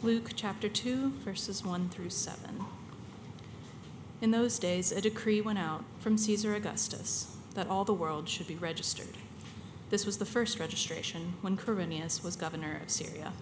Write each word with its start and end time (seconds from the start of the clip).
Luke 0.00 0.30
chapter 0.36 0.68
2, 0.68 1.10
verses 1.24 1.64
1 1.64 1.88
through 1.88 2.10
7. 2.10 2.64
In 4.20 4.30
those 4.30 4.56
days, 4.60 4.92
a 4.92 5.00
decree 5.00 5.40
went 5.40 5.58
out 5.58 5.82
from 5.98 6.16
Caesar 6.16 6.54
Augustus 6.54 7.34
that 7.54 7.66
all 7.68 7.84
the 7.84 7.92
world 7.92 8.28
should 8.28 8.46
be 8.46 8.54
registered. 8.54 9.16
This 9.90 10.06
was 10.06 10.18
the 10.18 10.24
first 10.24 10.60
registration 10.60 11.34
when 11.40 11.56
Quirinius 11.56 12.22
was 12.22 12.36
governor 12.36 12.80
of 12.80 12.90
Syria. 12.90 13.32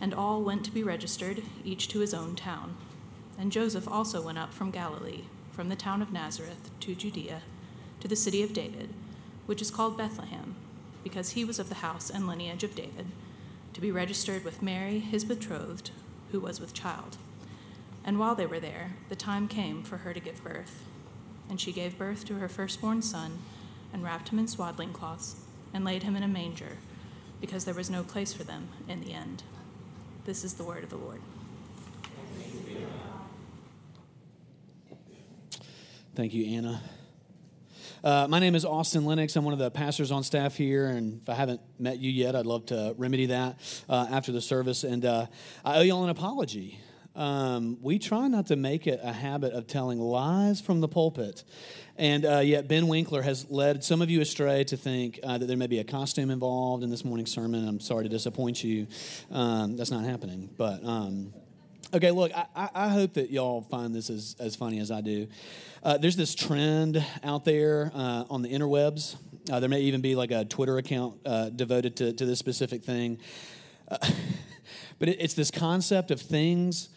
And 0.00 0.14
all 0.14 0.42
went 0.42 0.64
to 0.64 0.70
be 0.70 0.82
registered, 0.82 1.42
each 1.62 1.88
to 1.88 1.98
his 1.98 2.14
own 2.14 2.36
town. 2.36 2.78
And 3.38 3.52
Joseph 3.52 3.86
also 3.86 4.22
went 4.22 4.38
up 4.38 4.54
from 4.54 4.70
Galilee, 4.70 5.24
from 5.52 5.68
the 5.68 5.76
town 5.76 6.00
of 6.00 6.10
Nazareth 6.10 6.70
to 6.80 6.94
Judea, 6.94 7.42
to 8.00 8.08
the 8.08 8.16
city 8.16 8.42
of 8.42 8.54
David, 8.54 8.94
which 9.44 9.60
is 9.60 9.70
called 9.70 9.98
Bethlehem, 9.98 10.56
because 11.04 11.32
he 11.32 11.44
was 11.44 11.58
of 11.58 11.68
the 11.68 11.76
house 11.76 12.08
and 12.08 12.26
lineage 12.26 12.64
of 12.64 12.74
David, 12.74 13.08
to 13.76 13.82
be 13.82 13.92
registered 13.92 14.42
with 14.42 14.62
Mary, 14.62 15.00
his 15.00 15.22
betrothed, 15.22 15.90
who 16.32 16.40
was 16.40 16.58
with 16.58 16.72
child. 16.72 17.18
And 18.06 18.18
while 18.18 18.34
they 18.34 18.46
were 18.46 18.58
there, 18.58 18.94
the 19.10 19.14
time 19.14 19.48
came 19.48 19.82
for 19.82 19.98
her 19.98 20.14
to 20.14 20.18
give 20.18 20.42
birth. 20.42 20.82
And 21.50 21.60
she 21.60 21.72
gave 21.72 21.98
birth 21.98 22.24
to 22.24 22.36
her 22.36 22.48
firstborn 22.48 23.02
son, 23.02 23.40
and 23.92 24.02
wrapped 24.02 24.30
him 24.30 24.38
in 24.38 24.48
swaddling 24.48 24.94
cloths, 24.94 25.36
and 25.74 25.84
laid 25.84 26.04
him 26.04 26.16
in 26.16 26.22
a 26.22 26.26
manger, 26.26 26.78
because 27.38 27.66
there 27.66 27.74
was 27.74 27.90
no 27.90 28.02
place 28.02 28.32
for 28.32 28.44
them 28.44 28.68
in 28.88 29.02
the 29.02 29.12
end. 29.12 29.42
This 30.24 30.42
is 30.42 30.54
the 30.54 30.64
word 30.64 30.82
of 30.82 30.88
the 30.88 30.96
Lord. 30.96 31.20
Thank 36.14 36.32
you, 36.32 36.46
Anna. 36.46 36.80
Uh, 38.06 38.24
my 38.28 38.38
name 38.38 38.54
is 38.54 38.64
Austin 38.64 39.04
Lenox. 39.04 39.34
I'm 39.34 39.44
one 39.44 39.52
of 39.52 39.58
the 39.58 39.68
pastors 39.68 40.12
on 40.12 40.22
staff 40.22 40.54
here, 40.54 40.86
and 40.86 41.20
if 41.20 41.28
I 41.28 41.34
haven't 41.34 41.60
met 41.76 41.98
you 41.98 42.08
yet, 42.08 42.36
I'd 42.36 42.46
love 42.46 42.66
to 42.66 42.94
remedy 42.96 43.26
that 43.26 43.58
uh, 43.88 44.06
after 44.08 44.30
the 44.30 44.40
service. 44.40 44.84
And 44.84 45.04
uh, 45.04 45.26
I 45.64 45.78
owe 45.78 45.80
y'all 45.80 46.04
an 46.04 46.10
apology. 46.10 46.78
Um, 47.16 47.78
we 47.82 47.98
try 47.98 48.28
not 48.28 48.46
to 48.46 48.54
make 48.54 48.86
it 48.86 49.00
a 49.02 49.12
habit 49.12 49.54
of 49.54 49.66
telling 49.66 49.98
lies 49.98 50.60
from 50.60 50.80
the 50.80 50.86
pulpit. 50.86 51.42
And 51.96 52.24
uh, 52.24 52.38
yet, 52.38 52.68
Ben 52.68 52.86
Winkler 52.86 53.22
has 53.22 53.50
led 53.50 53.82
some 53.82 54.00
of 54.00 54.08
you 54.08 54.20
astray 54.20 54.62
to 54.62 54.76
think 54.76 55.18
uh, 55.24 55.38
that 55.38 55.46
there 55.46 55.56
may 55.56 55.66
be 55.66 55.80
a 55.80 55.84
costume 55.84 56.30
involved 56.30 56.84
in 56.84 56.90
this 56.90 57.04
morning's 57.04 57.32
sermon. 57.32 57.66
I'm 57.66 57.80
sorry 57.80 58.04
to 58.04 58.08
disappoint 58.08 58.62
you. 58.62 58.86
Um, 59.32 59.76
that's 59.76 59.90
not 59.90 60.04
happening. 60.04 60.48
But. 60.56 60.84
Um, 60.84 61.34
Okay, 61.94 62.10
look, 62.10 62.32
I, 62.34 62.68
I, 62.74 62.88
hope 62.88 63.14
that 63.14 63.30
y'all 63.30 63.62
find 63.62 63.94
this 63.94 64.10
as, 64.10 64.34
as 64.40 64.56
funny 64.56 64.80
as 64.80 64.90
I 64.90 65.00
do. 65.02 65.28
Uh, 65.84 65.96
there's 65.96 66.16
this 66.16 66.34
trend 66.34 67.02
out 67.22 67.44
there 67.44 67.92
uh, 67.94 68.24
on 68.28 68.42
the 68.42 68.48
interwebs. 68.48 69.14
Uh, 69.50 69.60
there 69.60 69.68
may 69.68 69.82
even 69.82 70.00
be 70.00 70.16
like 70.16 70.32
a 70.32 70.44
Twitter 70.44 70.78
account 70.78 71.20
uh, 71.24 71.48
devoted 71.50 71.94
to, 71.96 72.12
to 72.12 72.26
this 72.26 72.40
specific 72.40 72.82
thing. 72.82 73.20
Uh, 73.88 73.98
but 74.98 75.08
it, 75.08 75.18
it's 75.20 75.34
this 75.34 75.52
concept 75.52 76.10
of 76.10 76.20
things 76.20 76.88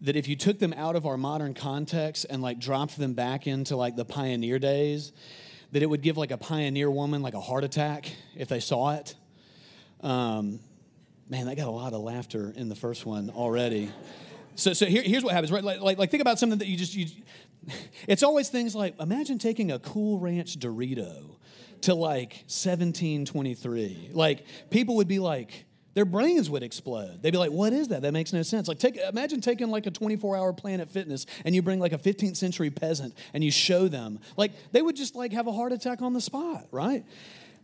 that 0.00 0.16
if 0.16 0.26
you 0.26 0.34
took 0.34 0.58
them 0.58 0.72
out 0.72 0.96
of 0.96 1.06
our 1.06 1.16
modern 1.16 1.54
context 1.54 2.26
and 2.28 2.42
like 2.42 2.58
dropped 2.58 2.98
them 2.98 3.14
back 3.14 3.46
into 3.46 3.76
like 3.76 3.94
the 3.94 4.04
pioneer 4.04 4.58
days, 4.58 5.12
that 5.70 5.84
it 5.84 5.86
would 5.86 6.02
give 6.02 6.16
like 6.16 6.32
a 6.32 6.36
pioneer 6.36 6.90
woman 6.90 7.22
like 7.22 7.34
a 7.34 7.40
heart 7.40 7.62
attack 7.62 8.10
if 8.36 8.48
they 8.48 8.60
saw 8.60 8.94
it. 8.94 9.14
Um, 10.00 10.58
man, 11.28 11.46
that 11.46 11.56
got 11.56 11.68
a 11.68 11.70
lot 11.70 11.92
of 11.92 12.00
laughter 12.00 12.52
in 12.56 12.68
the 12.68 12.74
first 12.74 13.06
one 13.06 13.30
already. 13.30 13.92
So, 14.54 14.72
so 14.72 14.86
here, 14.86 15.02
here's 15.02 15.24
what 15.24 15.32
happens, 15.32 15.50
right? 15.50 15.64
Like, 15.64 15.80
like, 15.80 15.98
like, 15.98 16.10
think 16.10 16.20
about 16.20 16.38
something 16.38 16.58
that 16.58 16.68
you 16.68 16.76
just, 16.76 16.94
you, 16.94 17.06
it's 18.06 18.22
always 18.22 18.48
things 18.48 18.74
like 18.74 19.00
imagine 19.00 19.38
taking 19.38 19.70
a 19.70 19.78
Cool 19.78 20.18
Ranch 20.18 20.58
Dorito 20.58 21.36
to 21.82 21.94
like 21.94 22.44
1723. 22.48 24.10
Like, 24.12 24.44
people 24.70 24.96
would 24.96 25.08
be 25.08 25.18
like, 25.18 25.64
their 25.94 26.04
brains 26.04 26.48
would 26.48 26.62
explode. 26.62 27.22
They'd 27.22 27.32
be 27.32 27.38
like, 27.38 27.50
"What 27.50 27.74
is 27.74 27.88
that? 27.88 28.00
That 28.02 28.12
makes 28.12 28.32
no 28.32 28.42
sense." 28.42 28.66
Like, 28.66 28.78
take 28.78 28.96
imagine 28.96 29.42
taking 29.42 29.70
like 29.70 29.86
a 29.86 29.90
24-hour 29.90 30.54
Planet 30.54 30.90
Fitness 30.90 31.26
and 31.44 31.54
you 31.54 31.60
bring 31.60 31.80
like 31.80 31.92
a 31.92 31.98
15th 31.98 32.36
century 32.36 32.70
peasant 32.70 33.14
and 33.34 33.44
you 33.44 33.50
show 33.50 33.88
them. 33.88 34.18
Like, 34.36 34.52
they 34.72 34.80
would 34.80 34.96
just 34.96 35.14
like 35.14 35.32
have 35.32 35.46
a 35.46 35.52
heart 35.52 35.72
attack 35.72 36.00
on 36.00 36.14
the 36.14 36.20
spot, 36.20 36.66
right? 36.70 37.04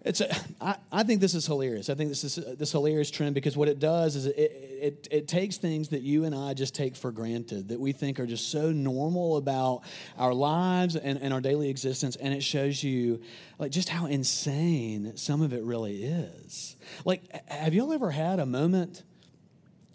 It's 0.05 0.21
a, 0.21 0.35
I, 0.61 0.77
I 0.93 1.03
think 1.03 1.21
this 1.21 1.35
is 1.35 1.47
hilarious. 1.47 1.91
I 1.91 1.95
think 1.95 2.09
this 2.09 2.23
is 2.23 2.39
uh, 2.39 2.55
this 2.57 2.73
hilarious 2.73 3.11
trend 3.11 3.35
because 3.35 3.57
what 3.57 3.69
it 3.69 3.81
does 3.81 4.15
is 4.15 4.27
it, 4.27 4.37
it, 4.37 5.09
it 5.11 5.29
takes 5.29 5.57
things 5.57 5.89
that 5.89 6.03
you 6.03 6.25
and 6.25 6.35
I 6.35 6.55
just 6.55 6.75
take 6.75 6.95
for 6.95 7.11
granted 7.11 7.69
that 7.69 7.81
we 7.81 7.93
think 7.93 8.21
are 8.21 8.27
just 8.27 8.51
so 8.51 8.71
normal 8.71 9.37
about 9.37 9.83
our 10.17 10.33
lives 10.33 10.95
and, 10.95 11.21
and 11.21 11.35
our 11.35 11.41
daily 11.41 11.69
existence, 11.69 12.15
and 12.15 12.33
it 12.33 12.43
shows 12.43 12.83
you 12.83 13.21
like 13.59 13.73
just 13.73 13.89
how 13.89 14.07
insane 14.07 15.17
some 15.17 15.43
of 15.43 15.53
it 15.53 15.65
really 15.65 16.05
is. 16.05 16.77
Like, 17.05 17.23
have 17.49 17.75
y'all 17.75 17.93
ever 17.93 18.11
had 18.11 18.39
a 18.39 18.47
moment? 18.47 19.03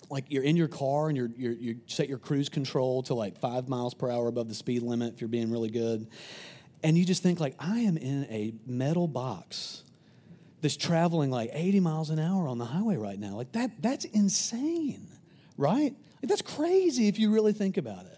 like 0.09 0.25
you're 0.27 0.43
in 0.43 0.55
your 0.55 0.67
car 0.67 1.07
and 1.07 1.17
you're, 1.17 1.31
you're, 1.35 1.53
you 1.53 1.79
set 1.87 2.07
your 2.07 2.19
cruise 2.19 2.47
control 2.47 3.01
to 3.01 3.15
like 3.15 3.39
five 3.39 3.67
miles 3.67 3.95
per 3.95 4.11
hour 4.11 4.27
above 4.27 4.47
the 4.47 4.53
speed 4.53 4.83
limit 4.83 5.15
if 5.15 5.21
you're 5.21 5.27
being 5.27 5.49
really 5.49 5.71
good 5.71 6.07
and 6.83 6.95
you 6.95 7.03
just 7.03 7.23
think 7.23 7.39
like 7.39 7.55
i 7.57 7.79
am 7.79 7.97
in 7.97 8.25
a 8.25 8.53
metal 8.67 9.07
box 9.07 9.83
that's 10.63 10.78
traveling 10.78 11.29
like 11.29 11.50
80 11.53 11.81
miles 11.81 12.09
an 12.09 12.19
hour 12.19 12.47
on 12.47 12.57
the 12.57 12.66
highway 12.66 12.96
right 12.96 13.19
now. 13.19 13.35
Like 13.35 13.51
that, 13.51 13.69
that's 13.81 14.06
insane, 14.06 15.07
right? 15.57 15.94
Like 16.22 16.29
that's 16.29 16.41
crazy 16.41 17.09
if 17.09 17.19
you 17.19 17.31
really 17.31 17.51
think 17.51 17.75
about 17.75 18.06
it. 18.06 18.18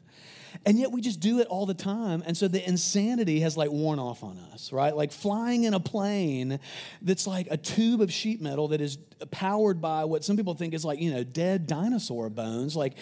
And 0.63 0.79
yet 0.79 0.91
we 0.91 1.01
just 1.01 1.19
do 1.19 1.39
it 1.39 1.47
all 1.47 1.65
the 1.65 1.73
time. 1.73 2.23
And 2.25 2.37
so 2.37 2.47
the 2.47 2.65
insanity 2.65 3.39
has 3.39 3.57
like 3.57 3.71
worn 3.71 3.97
off 3.97 4.23
on 4.23 4.37
us, 4.53 4.71
right? 4.71 4.95
Like 4.95 5.11
flying 5.11 5.63
in 5.63 5.73
a 5.73 5.79
plane 5.79 6.59
that's 7.01 7.25
like 7.25 7.47
a 7.49 7.57
tube 7.57 7.99
of 7.99 8.13
sheet 8.13 8.41
metal 8.41 8.67
that 8.69 8.79
is 8.79 8.97
powered 9.31 9.81
by 9.81 10.05
what 10.05 10.23
some 10.23 10.37
people 10.37 10.53
think 10.53 10.75
is 10.75 10.85
like, 10.85 11.01
you 11.01 11.11
know, 11.11 11.23
dead 11.23 11.65
dinosaur 11.65 12.29
bones. 12.29 12.75
Like, 12.75 12.93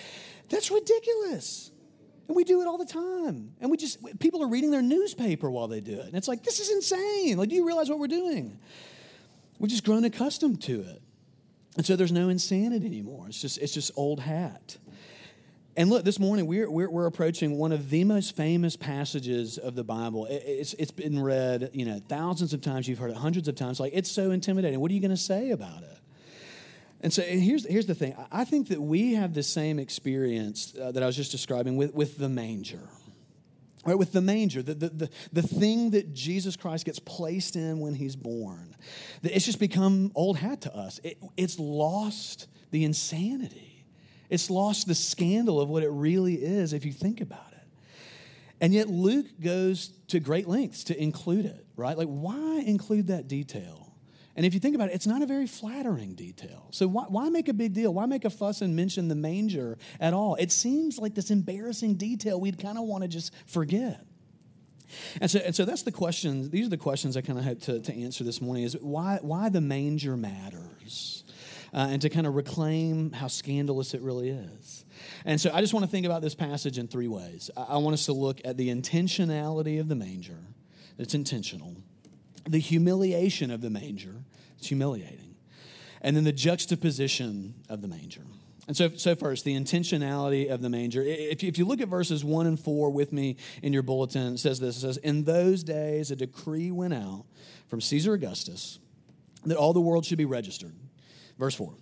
that's 0.50 0.72
ridiculous. 0.72 1.70
And 2.30 2.38
we 2.38 2.46
do 2.46 2.62
it 2.62 2.68
all 2.68 2.78
the 2.78 2.86
time. 2.86 3.52
And 3.60 3.70
we 3.70 3.76
just, 3.76 4.00
people 4.20 4.42
are 4.42 4.48
reading 4.48 4.72
their 4.72 4.82
newspaper 4.82 5.52
while 5.52 5.68
they 5.68 5.82
do 5.82 6.00
it. 6.00 6.06
And 6.06 6.16
it's 6.16 6.30
like, 6.30 6.44
this 6.44 6.60
is 6.60 6.72
insane. 6.72 7.38
Like, 7.38 7.50
do 7.50 7.56
you 7.56 7.68
realize 7.68 7.90
what 7.90 8.00
we're 8.00 8.08
doing? 8.08 8.58
We've 9.60 9.72
just 9.72 9.84
grown 9.84 10.04
accustomed 10.04 10.62
to 10.64 10.82
it. 10.82 11.02
And 11.76 11.86
so 11.86 11.96
there's 11.96 12.12
no 12.12 12.30
insanity 12.30 12.86
anymore. 12.86 13.26
It's 13.28 13.42
just, 13.42 13.58
it's 13.58 13.74
just 13.74 13.92
old 13.96 14.20
hat. 14.20 14.78
And 15.76 15.90
look, 15.90 16.06
this 16.06 16.20
morning 16.20 16.46
we're, 16.46 16.70
we're, 16.70 16.90
we're, 16.90 17.08
approaching 17.08 17.58
one 17.58 17.72
of 17.72 17.90
the 17.90 18.04
most 18.04 18.36
famous 18.36 18.76
passages 18.76 19.58
of 19.58 19.74
the 19.74 19.84
Bible. 19.84 20.28
It, 20.28 20.44
it's, 20.46 20.74
it's 20.76 20.92
been 20.92 21.20
read, 21.20 21.72
you 21.74 21.86
know, 21.86 22.00
thousands 22.08 22.54
of 22.54 22.62
times. 22.62 22.88
You've 22.88 23.00
heard 23.00 23.10
it 23.10 23.18
hundreds 23.18 23.48
of 23.48 23.56
times. 23.56 23.80
Like, 23.80 23.94
it's 23.96 24.12
so 24.12 24.30
intimidating. 24.30 24.80
What 24.80 24.92
are 24.92 24.94
you 24.94 25.02
going 25.02 25.12
to 25.12 25.18
say 25.18 25.50
about 25.50 25.82
it? 25.82 25.98
And 27.02 27.12
so 27.12 27.24
and 27.24 27.42
here's, 27.42 27.66
here's 27.66 27.88
the 27.88 27.96
thing. 27.96 28.16
I 28.32 28.46
think 28.46 28.70
that 28.70 28.82
we 28.82 29.16
have 29.16 29.34
the 29.34 29.44
same 29.44 29.80
experience 29.80 30.74
uh, 30.80 30.92
that 30.92 31.02
I 31.02 31.06
was 31.08 31.16
just 31.16 31.32
describing 31.32 31.76
with, 31.76 31.94
with 31.94 32.18
the 32.18 32.30
manger. 32.30 32.88
Right, 33.86 33.98
with 33.98 34.14
the 34.14 34.22
manger, 34.22 34.62
the, 34.62 34.76
the, 34.76 34.90
the, 34.90 35.10
the 35.34 35.42
thing 35.42 35.90
that 35.90 36.14
Jesus 36.14 36.56
Christ 36.56 36.86
gets 36.86 37.00
placed 37.00 37.58
in 37.58 37.80
when 37.80 37.94
he's 37.96 38.16
born, 38.16 38.76
it's 39.22 39.46
just 39.46 39.60
become 39.60 40.10
old 40.16 40.38
hat 40.38 40.62
to 40.62 40.74
us. 40.74 41.02
It, 41.04 41.18
it's 41.36 41.60
lost 41.60 42.48
the 42.72 42.86
insanity, 42.86 43.86
it's 44.30 44.50
lost 44.50 44.88
the 44.88 44.96
scandal 44.96 45.60
of 45.60 45.68
what 45.68 45.84
it 45.84 45.90
really 45.90 46.36
is 46.36 46.72
if 46.72 46.86
you 46.86 46.94
think 46.94 47.20
about 47.20 47.52
it. 47.52 47.68
And 48.62 48.74
yet, 48.74 48.88
Luke 48.88 49.26
goes 49.42 49.90
to 50.08 50.22
great 50.22 50.48
lengths 50.48 50.86
to 50.86 50.98
include 50.98 51.46
it, 51.46 51.66
right? 51.76 51.98
Like, 51.98 52.08
why 52.08 52.64
include 52.66 53.08
that 53.08 53.28
detail? 53.28 53.83
And 54.36 54.46
if 54.46 54.54
you 54.54 54.60
think 54.60 54.74
about 54.76 54.90
it, 54.90 54.96
it's 54.96 55.06
not 55.06 55.22
a 55.22 55.28
very 55.28 55.46
flattering 55.46 56.16
detail. 56.16 56.68
So 56.72 56.88
why, 56.88 57.04
why, 57.08 57.30
make 57.30 57.50
a 57.50 57.54
big 57.54 57.74
deal? 57.74 57.94
Why 57.94 58.08
make 58.08 58.26
a 58.26 58.32
fuss 58.32 58.62
and 58.62 58.76
mention 58.76 59.08
the 59.08 59.16
manger 59.16 59.78
at 60.00 60.14
all? 60.14 60.36
It 60.36 60.52
seems 60.52 60.98
like 60.98 61.14
this 61.14 61.30
embarrassing 61.30 61.96
detail 61.96 62.42
we'd 62.42 62.58
kind 62.58 62.78
of 62.78 62.86
want 62.86 63.04
to 63.04 63.08
just 63.08 63.32
forget. 63.46 64.06
And 65.22 65.30
so, 65.30 65.40
and 65.40 65.56
so 65.56 65.66
that's 65.66 65.84
the 65.84 65.92
question. 65.92 66.50
These 66.50 66.68
are 66.68 66.70
the 66.70 66.78
questions 66.78 67.16
I 67.16 67.22
kind 67.22 67.38
of 67.38 67.46
had 67.46 67.62
to, 67.64 67.80
to 67.80 67.94
answer 67.94 68.24
this 68.24 68.42
morning 68.42 68.64
is 68.64 68.76
why, 68.80 69.20
why 69.22 69.50
the 69.50 69.62
manger 69.62 70.18
matters 70.18 71.24
uh, 71.74 71.88
and 71.90 72.02
to 72.02 72.10
kind 72.10 72.26
of 72.26 72.36
reclaim 72.36 73.12
how 73.12 73.28
scandalous 73.28 73.94
it 73.94 74.02
really 74.02 74.30
is. 74.30 74.86
And 75.26 75.40
so 75.40 75.52
I 75.54 75.62
just 75.62 75.74
want 75.74 75.86
to 75.86 75.92
think 75.92 76.06
about 76.06 76.22
this 76.22 76.36
passage 76.36 76.78
in 76.78 76.88
three 76.88 77.08
ways. 77.08 77.52
I, 77.56 77.64
I 77.70 77.78
want 77.78 77.94
us 77.94 78.06
to 78.06 78.14
look 78.14 78.42
at 78.46 78.58
the 78.58 78.70
intentionality 78.70 79.80
of 79.80 79.90
the 79.90 79.96
manger, 79.96 80.40
it's 80.98 81.14
intentional 81.14 81.76
the 82.46 82.60
humiliation 82.60 83.52
of 83.52 83.62
the 83.62 83.70
manger. 83.70 84.16
It's 84.58 84.68
humiliating. 84.68 85.36
And 86.02 86.16
then 86.16 86.24
the 86.24 86.34
juxtaposition 86.34 87.56
of 87.70 87.82
the 87.82 87.88
manger. 87.88 88.24
And 88.68 88.78
so, 88.78 88.90
so 88.96 89.16
first, 89.16 89.44
the 89.44 89.56
intentionality 89.56 90.50
of 90.50 90.62
the 90.62 90.70
manger. 90.70 91.02
If 91.02 91.44
you, 91.44 91.50
if 91.50 91.58
you 91.58 91.66
look 91.66 91.82
at 91.82 91.90
verses 91.90 92.24
1 92.24 92.48
and 92.48 92.60
4 92.60 92.90
with 92.92 93.12
me 93.12 93.36
in 93.62 93.74
your 93.74 93.84
bulletin, 93.84 94.34
it 94.34 94.40
says 94.40 94.60
this 94.60 94.78
It 94.78 94.82
says, 94.82 94.98
In 94.98 95.26
those 95.26 95.64
days, 95.64 96.12
a 96.12 96.16
decree 96.16 96.72
went 96.72 96.94
out 96.94 97.26
from 97.68 97.82
Caesar 97.82 98.14
Augustus 98.14 98.80
that 99.46 99.58
all 99.58 99.74
the 99.74 99.82
world 99.82 100.06
should 100.06 100.18
be 100.18 100.26
registered. 100.26 100.74
Verse 101.38 101.56
4 101.56 101.74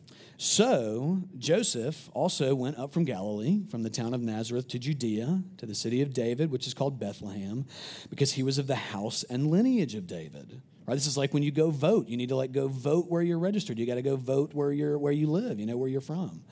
so 0.42 1.22
Joseph 1.38 2.10
also 2.14 2.56
went 2.56 2.78
up 2.78 2.92
from 2.92 3.06
Galilee, 3.06 3.62
from 3.70 3.84
the 3.84 3.90
town 3.90 4.14
of 4.14 4.22
Nazareth 4.22 4.68
to 4.70 4.80
Judea, 4.80 5.44
to 5.58 5.66
the 5.66 5.76
city 5.76 6.02
of 6.02 6.14
David, 6.14 6.52
which 6.52 6.66
is 6.68 6.74
called 6.74 7.00
Bethlehem, 7.00 7.66
because 8.10 8.32
he 8.34 8.44
was 8.44 8.58
of 8.58 8.68
the 8.68 8.76
house 8.76 9.24
and 9.24 9.52
lineage 9.52 9.96
of 9.96 10.08
David 10.08 10.62
Right? 10.92 10.96
This 10.96 11.08
is 11.08 11.18
like 11.18 11.34
when 11.34 11.44
you 11.44 11.52
go 11.52 11.70
vote. 11.70 12.08
You 12.08 12.18
need 12.18 12.30
to 12.30 12.36
like 12.36 12.52
go 12.52 12.68
vote 12.68 13.06
where 13.08 13.22
you're 13.22 13.40
registered. 13.40 13.78
You 13.78 13.86
got 13.86 13.96
to 13.96 14.02
go 14.02 14.16
vote 14.16 14.54
where 14.54 14.72
you're 14.72 14.98
where 14.98 15.14
you 15.14 15.28
live. 15.28 15.60
You 15.60 15.66
know 15.66 15.78
where 15.78 15.90
you're 15.90 16.02
from. 16.02 16.44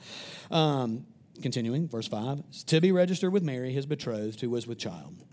Um, 0.50 1.04
continuing, 1.42 1.88
verse 1.88 2.08
five: 2.08 2.42
to 2.66 2.80
be 2.80 2.92
registered 2.92 3.32
with 3.32 3.42
Mary, 3.42 3.72
his 3.72 3.86
betrothed, 3.86 4.40
who 4.40 4.50
was 4.50 4.66
with 4.66 4.78
child. 4.78 5.24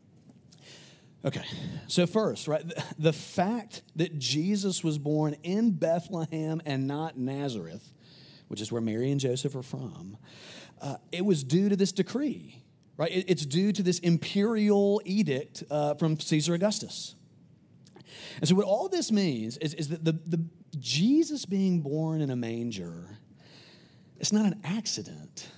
Okay, 1.26 1.44
so 1.88 2.06
first, 2.06 2.48
right, 2.48 2.64
the 3.00 3.14
fact 3.14 3.82
that 3.96 4.18
Jesus 4.20 4.84
was 4.84 4.98
born 4.98 5.36
in 5.44 5.72
Bethlehem 5.72 6.62
and 6.66 6.88
not 6.88 7.18
Nazareth, 7.18 7.94
which 8.48 8.62
is 8.62 8.72
where 8.72 8.82
Mary 8.82 9.12
and 9.12 9.20
Joseph 9.20 9.56
are 9.56 9.64
from, 9.64 10.18
uh, 10.82 10.98
it 11.12 11.26
was 11.26 11.44
due 11.44 11.70
to 11.70 11.76
this 11.76 11.92
decree, 11.92 12.64
right? 12.98 13.12
It, 13.12 13.26
it's 13.28 13.46
due 13.46 13.72
to 13.72 13.84
this 13.84 14.00
imperial 14.00 15.02
edict 15.06 15.64
uh, 15.70 15.96
from 15.96 16.20
Caesar 16.20 16.54
Augustus. 16.54 17.16
And 18.40 18.48
so, 18.48 18.56
what 18.56 18.66
all 18.66 18.90
this 18.90 19.12
means 19.12 19.58
is, 19.58 19.74
is 19.74 19.90
that 19.90 20.04
the, 20.04 20.14
the 20.14 20.44
Jesus 20.80 21.46
being 21.46 21.82
born 21.82 22.22
in 22.22 22.30
a 22.30 22.36
manger, 22.36 23.18
it's 24.20 24.32
not 24.32 24.46
an 24.46 24.60
accident. 24.64 25.50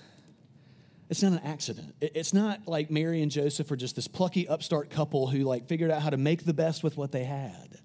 It's 1.09 1.24
not 1.24 1.31
an 1.31 1.39
accident. 1.39 1.95
It's 2.00 2.33
not 2.33 2.68
like 2.68 2.91
Mary 2.91 3.24
and 3.24 3.31
Joseph 3.31 3.71
are 3.71 3.75
just 3.75 3.95
this 3.95 4.07
plucky 4.07 4.47
upstart 4.47 4.91
couple 4.91 5.27
who 5.27 5.39
like 5.39 5.68
figured 5.68 5.89
out 5.89 6.03
how 6.03 6.12
to 6.12 6.18
make 6.18 6.45
the 6.45 6.53
best 6.53 6.83
with 6.83 6.97
what 6.97 7.12
they 7.12 7.24
had. 7.24 7.80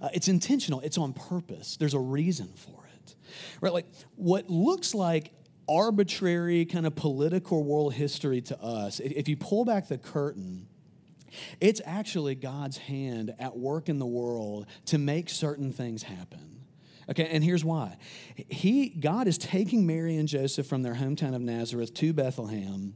Uh, 0.00 0.08
it's 0.14 0.28
intentional. 0.28 0.80
It's 0.80 0.96
on 0.96 1.12
purpose. 1.12 1.76
There's 1.76 1.94
a 1.94 1.98
reason 1.98 2.52
for 2.54 2.79
right? 3.60 3.72
Like 3.72 3.86
what 4.16 4.48
looks 4.48 4.94
like 4.94 5.32
arbitrary 5.68 6.64
kind 6.64 6.84
of 6.84 6.96
political 6.96 7.62
world 7.62 7.94
history 7.94 8.40
to 8.40 8.60
us. 8.60 8.98
If 8.98 9.28
you 9.28 9.36
pull 9.36 9.64
back 9.64 9.88
the 9.88 9.98
curtain, 9.98 10.66
it's 11.60 11.80
actually 11.84 12.34
God's 12.34 12.76
hand 12.76 13.34
at 13.38 13.56
work 13.56 13.88
in 13.88 13.98
the 13.98 14.06
world 14.06 14.66
to 14.86 14.98
make 14.98 15.30
certain 15.30 15.72
things 15.72 16.02
happen. 16.02 16.60
Okay, 17.08 17.28
and 17.30 17.42
here's 17.42 17.64
why. 17.64 17.96
He, 18.34 18.88
God 18.88 19.26
is 19.26 19.38
taking 19.38 19.86
Mary 19.86 20.16
and 20.16 20.28
Joseph 20.28 20.66
from 20.66 20.82
their 20.82 20.94
hometown 20.94 21.34
of 21.34 21.40
Nazareth 21.40 21.94
to 21.94 22.12
Bethlehem 22.12 22.94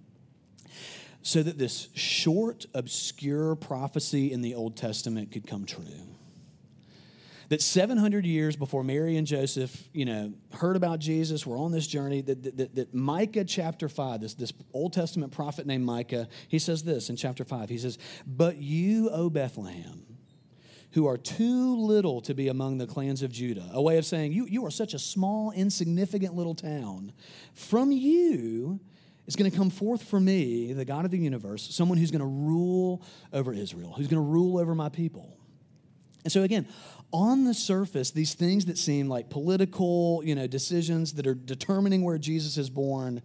so 1.22 1.42
that 1.42 1.58
this 1.58 1.88
short, 1.94 2.66
obscure 2.74 3.56
prophecy 3.56 4.30
in 4.30 4.42
the 4.42 4.54
Old 4.54 4.76
Testament 4.76 5.32
could 5.32 5.46
come 5.46 5.64
true. 5.64 6.13
That 7.48 7.60
700 7.60 8.24
years 8.24 8.56
before 8.56 8.82
Mary 8.82 9.16
and 9.16 9.26
Joseph, 9.26 9.88
you 9.92 10.04
know, 10.04 10.32
heard 10.52 10.76
about 10.76 10.98
Jesus, 10.98 11.46
were 11.46 11.56
on 11.56 11.72
this 11.72 11.86
journey, 11.86 12.20
that, 12.22 12.56
that, 12.56 12.74
that 12.74 12.94
Micah 12.94 13.44
chapter 13.44 13.88
5, 13.88 14.20
this, 14.20 14.34
this 14.34 14.52
Old 14.72 14.92
Testament 14.92 15.32
prophet 15.32 15.66
named 15.66 15.84
Micah, 15.84 16.28
he 16.48 16.58
says 16.58 16.84
this 16.84 17.10
in 17.10 17.16
chapter 17.16 17.44
5. 17.44 17.68
He 17.68 17.78
says, 17.78 17.98
But 18.26 18.56
you, 18.56 19.10
O 19.10 19.30
Bethlehem, 19.30 20.04
who 20.94 21.06
are 21.06 21.18
too 21.18 21.76
little 21.76 22.20
to 22.20 22.34
be 22.34 22.48
among 22.48 22.78
the 22.78 22.86
clans 22.86 23.22
of 23.22 23.32
Judah. 23.32 23.68
A 23.72 23.82
way 23.82 23.98
of 23.98 24.06
saying, 24.06 24.32
you, 24.32 24.46
you 24.46 24.64
are 24.64 24.70
such 24.70 24.94
a 24.94 24.98
small, 24.98 25.50
insignificant 25.50 26.34
little 26.34 26.54
town. 26.54 27.12
From 27.52 27.90
you 27.90 28.78
is 29.26 29.34
going 29.34 29.50
to 29.50 29.56
come 29.56 29.70
forth 29.70 30.04
for 30.04 30.20
me, 30.20 30.72
the 30.72 30.84
God 30.84 31.04
of 31.04 31.10
the 31.10 31.18
universe, 31.18 31.74
someone 31.74 31.98
who's 31.98 32.12
going 32.12 32.20
to 32.20 32.26
rule 32.26 33.02
over 33.32 33.52
Israel, 33.52 33.92
who's 33.96 34.06
going 34.06 34.22
to 34.22 34.28
rule 34.28 34.58
over 34.58 34.74
my 34.74 34.88
people. 34.88 35.36
And 36.22 36.32
so, 36.32 36.42
again, 36.42 36.66
on 37.14 37.44
the 37.44 37.54
surface, 37.54 38.10
these 38.10 38.34
things 38.34 38.64
that 38.66 38.76
seem 38.76 39.08
like 39.08 39.30
political, 39.30 40.20
you 40.24 40.34
know, 40.34 40.48
decisions 40.48 41.14
that 41.14 41.28
are 41.28 41.34
determining 41.34 42.02
where 42.02 42.18
Jesus 42.18 42.58
is 42.58 42.68
born, 42.68 43.22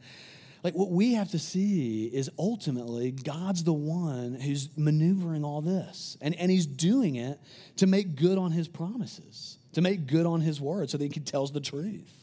like 0.64 0.76
what 0.76 0.92
we 0.92 1.16
have 1.16 1.32
to 1.32 1.40
see 1.40 2.06
is 2.06 2.30
ultimately 2.38 3.10
God's 3.10 3.64
the 3.64 3.74
one 3.74 4.36
who's 4.36 4.70
maneuvering 4.78 5.44
all 5.44 5.62
this. 5.62 6.18
And, 6.22 6.36
and 6.36 6.52
he's 6.52 6.68
doing 6.68 7.16
it 7.16 7.40
to 7.78 7.88
make 7.88 8.16
good 8.16 8.38
on 8.38 8.52
his 8.52 8.68
promises, 8.68 9.58
to 9.74 9.82
make 9.82 10.06
good 10.06 10.28
on 10.28 10.42
his 10.42 10.62
word 10.62 10.92
so 10.92 11.00
that 11.00 11.12
he 11.12 11.20
tells 11.20 11.52
the 11.52 11.62
truth. 11.62 12.14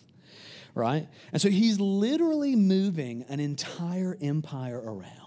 Right? 0.77 1.09
And 1.33 1.43
so 1.43 1.49
he's 1.49 1.81
literally 1.81 2.55
moving 2.55 3.25
an 3.29 3.41
entire 3.41 4.17
empire 4.21 4.79
around 4.79 5.26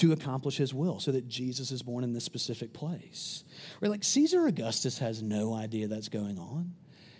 to 0.00 0.12
accomplish 0.12 0.56
his 0.56 0.72
will 0.72 0.98
so 0.98 1.12
that 1.12 1.28
Jesus 1.28 1.70
is 1.70 1.82
born 1.82 2.04
in 2.04 2.14
this 2.14 2.24
specific 2.24 2.72
place. 2.72 3.44
Right? 3.82 3.90
Like 3.90 4.02
Caesar 4.02 4.46
Augustus 4.46 4.98
has 4.98 5.22
no 5.22 5.52
idea 5.52 5.88
that's 5.88 6.08
going 6.08 6.38
on. 6.38 6.72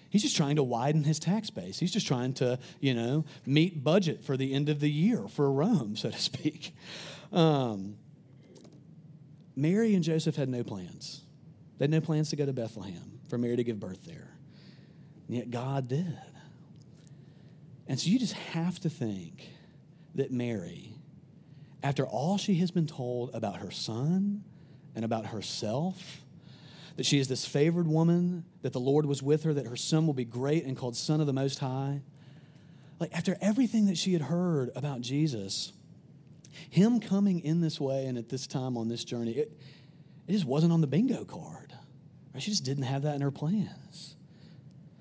He's 0.09 0.23
just 0.23 0.35
trying 0.35 0.57
to 0.57 0.63
widen 0.63 1.05
his 1.05 1.19
tax 1.19 1.51
base. 1.51 1.79
He's 1.79 1.93
just 1.93 2.07
trying 2.07 2.33
to, 2.35 2.59
you 2.81 2.95
know, 2.95 3.27
meet 3.45 3.85
budget 3.85 4.25
for 4.25 4.37
the 4.39 4.55
end 4.55 4.71
of 4.71 4.81
the 4.81 4.91
year 4.91 5.29
for 5.29 5.53
Rome, 5.53 5.95
so 5.97 6.11
to 6.11 6.19
speak. 6.19 6.75
Um, 7.33 7.97
Mary 9.55 9.95
and 9.95 10.03
Joseph 10.03 10.37
had 10.37 10.49
no 10.49 10.65
plans. 10.65 11.21
They 11.77 11.85
had 11.85 11.91
no 11.91 12.01
plans 12.01 12.31
to 12.31 12.37
go 12.37 12.47
to 12.47 12.53
Bethlehem 12.55 13.21
for 13.29 13.37
Mary 13.37 13.57
to 13.57 13.65
give 13.65 13.79
birth 13.79 14.07
there. 14.07 14.31
And 15.29 15.37
yet 15.37 15.51
God 15.51 15.87
did. 15.87 16.19
And 17.87 18.01
so 18.01 18.09
you 18.09 18.19
just 18.19 18.33
have 18.33 18.81
to 18.81 18.89
think 18.89 19.51
that 20.15 20.33
Mary, 20.33 20.95
after 21.83 22.07
all 22.07 22.39
she 22.39 22.57
has 22.57 22.71
been 22.71 22.87
told 22.87 23.35
about 23.35 23.57
her 23.57 23.71
son 23.71 24.45
and 24.95 25.05
about 25.05 25.27
herself, 25.27 26.23
that 26.97 27.07
she 27.07 27.19
is 27.19 27.29
this 27.29 27.47
favored 27.47 27.87
woman, 27.87 28.45
that 28.63 28.73
the 28.73 28.81
Lord 28.81 29.07
was 29.07 29.23
with 29.23 29.45
her, 29.45 29.55
that 29.55 29.67
her 29.67 29.77
son 29.77 30.07
will 30.07 30.15
be 30.15 30.25
great 30.25 30.65
and 30.65 30.77
called 30.77 30.97
Son 30.97 31.21
of 31.21 31.27
the 31.27 31.33
Most 31.33 31.61
High. 31.61 32.03
Like, 32.99 33.17
after 33.17 33.39
everything 33.41 33.87
that 33.87 33.97
she 33.97 34.13
had 34.13 34.23
heard 34.23 34.71
about 34.77 35.01
Jesus, 35.01 35.73
him 36.69 37.01
coming 37.01 37.41
in 37.41 37.63
this 37.63 37.81
way 37.81 38.05
and 38.05 38.19
at 38.19 38.29
this 38.29 38.47
time 38.47 38.77
on 38.77 38.89
this 38.89 39.05
journey, 39.05 39.33
it, 39.33 39.59
it 40.29 40.33
just 40.33 40.45
wasn't 40.45 40.73
on 40.73 40.83
the 40.83 40.87
bingo 40.87 41.25
card. 41.25 41.73
Right? 42.35 42.43
She 42.43 42.51
just 42.51 42.65
didn't 42.65 42.85
have 42.85 43.03
that 43.03 43.15
in 43.15 43.23
her 43.23 43.31
plans. 43.31 44.17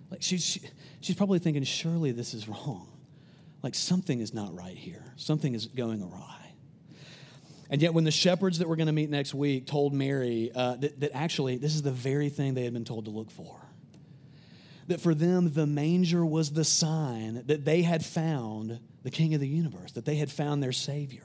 Like, 0.10 0.22
she, 0.22 0.38
she, 0.38 0.62
she's 1.02 1.16
probably 1.16 1.40
thinking, 1.40 1.64
surely 1.64 2.14
this 2.14 2.34
is 2.34 2.48
wrong. 2.48 2.88
Like, 3.62 3.76
something 3.76 4.22
is 4.22 4.34
not 4.34 4.56
right 4.56 4.78
here, 4.78 5.14
something 5.18 5.54
is 5.54 5.66
going 5.66 6.02
awry. 6.02 6.39
And 7.70 7.82
yet, 7.82 7.94
when 7.94 8.04
the 8.04 8.12
shepherds 8.12 8.60
that 8.60 8.68
we're 8.68 8.78
going 8.78 8.88
to 8.88 8.94
meet 8.94 9.10
next 9.10 9.34
week 9.34 9.68
told 9.68 9.94
Mary 9.94 10.52
uh, 10.56 10.76
that, 10.78 11.00
that 11.02 11.12
actually 11.14 11.58
this 11.58 11.76
is 11.76 11.84
the 11.84 11.92
very 11.92 12.30
thing 12.30 12.56
they 12.56 12.64
had 12.64 12.74
been 12.74 12.86
told 12.86 13.06
to 13.06 13.12
look 13.12 13.30
for, 13.30 13.60
that 14.88 15.00
for 15.00 15.14
them 15.14 15.54
the 15.54 15.68
manger 15.68 16.26
was 16.26 16.52
the 16.52 16.64
sign 16.64 17.44
that 17.46 17.66
they 17.66 17.84
had 17.84 18.04
found 18.04 18.80
the 19.04 19.12
King 19.12 19.36
of 19.36 19.40
the 19.40 19.48
universe, 19.48 19.92
that 19.92 20.06
they 20.06 20.16
had 20.16 20.32
found 20.32 20.64
their 20.64 20.72
Savior. 20.72 21.24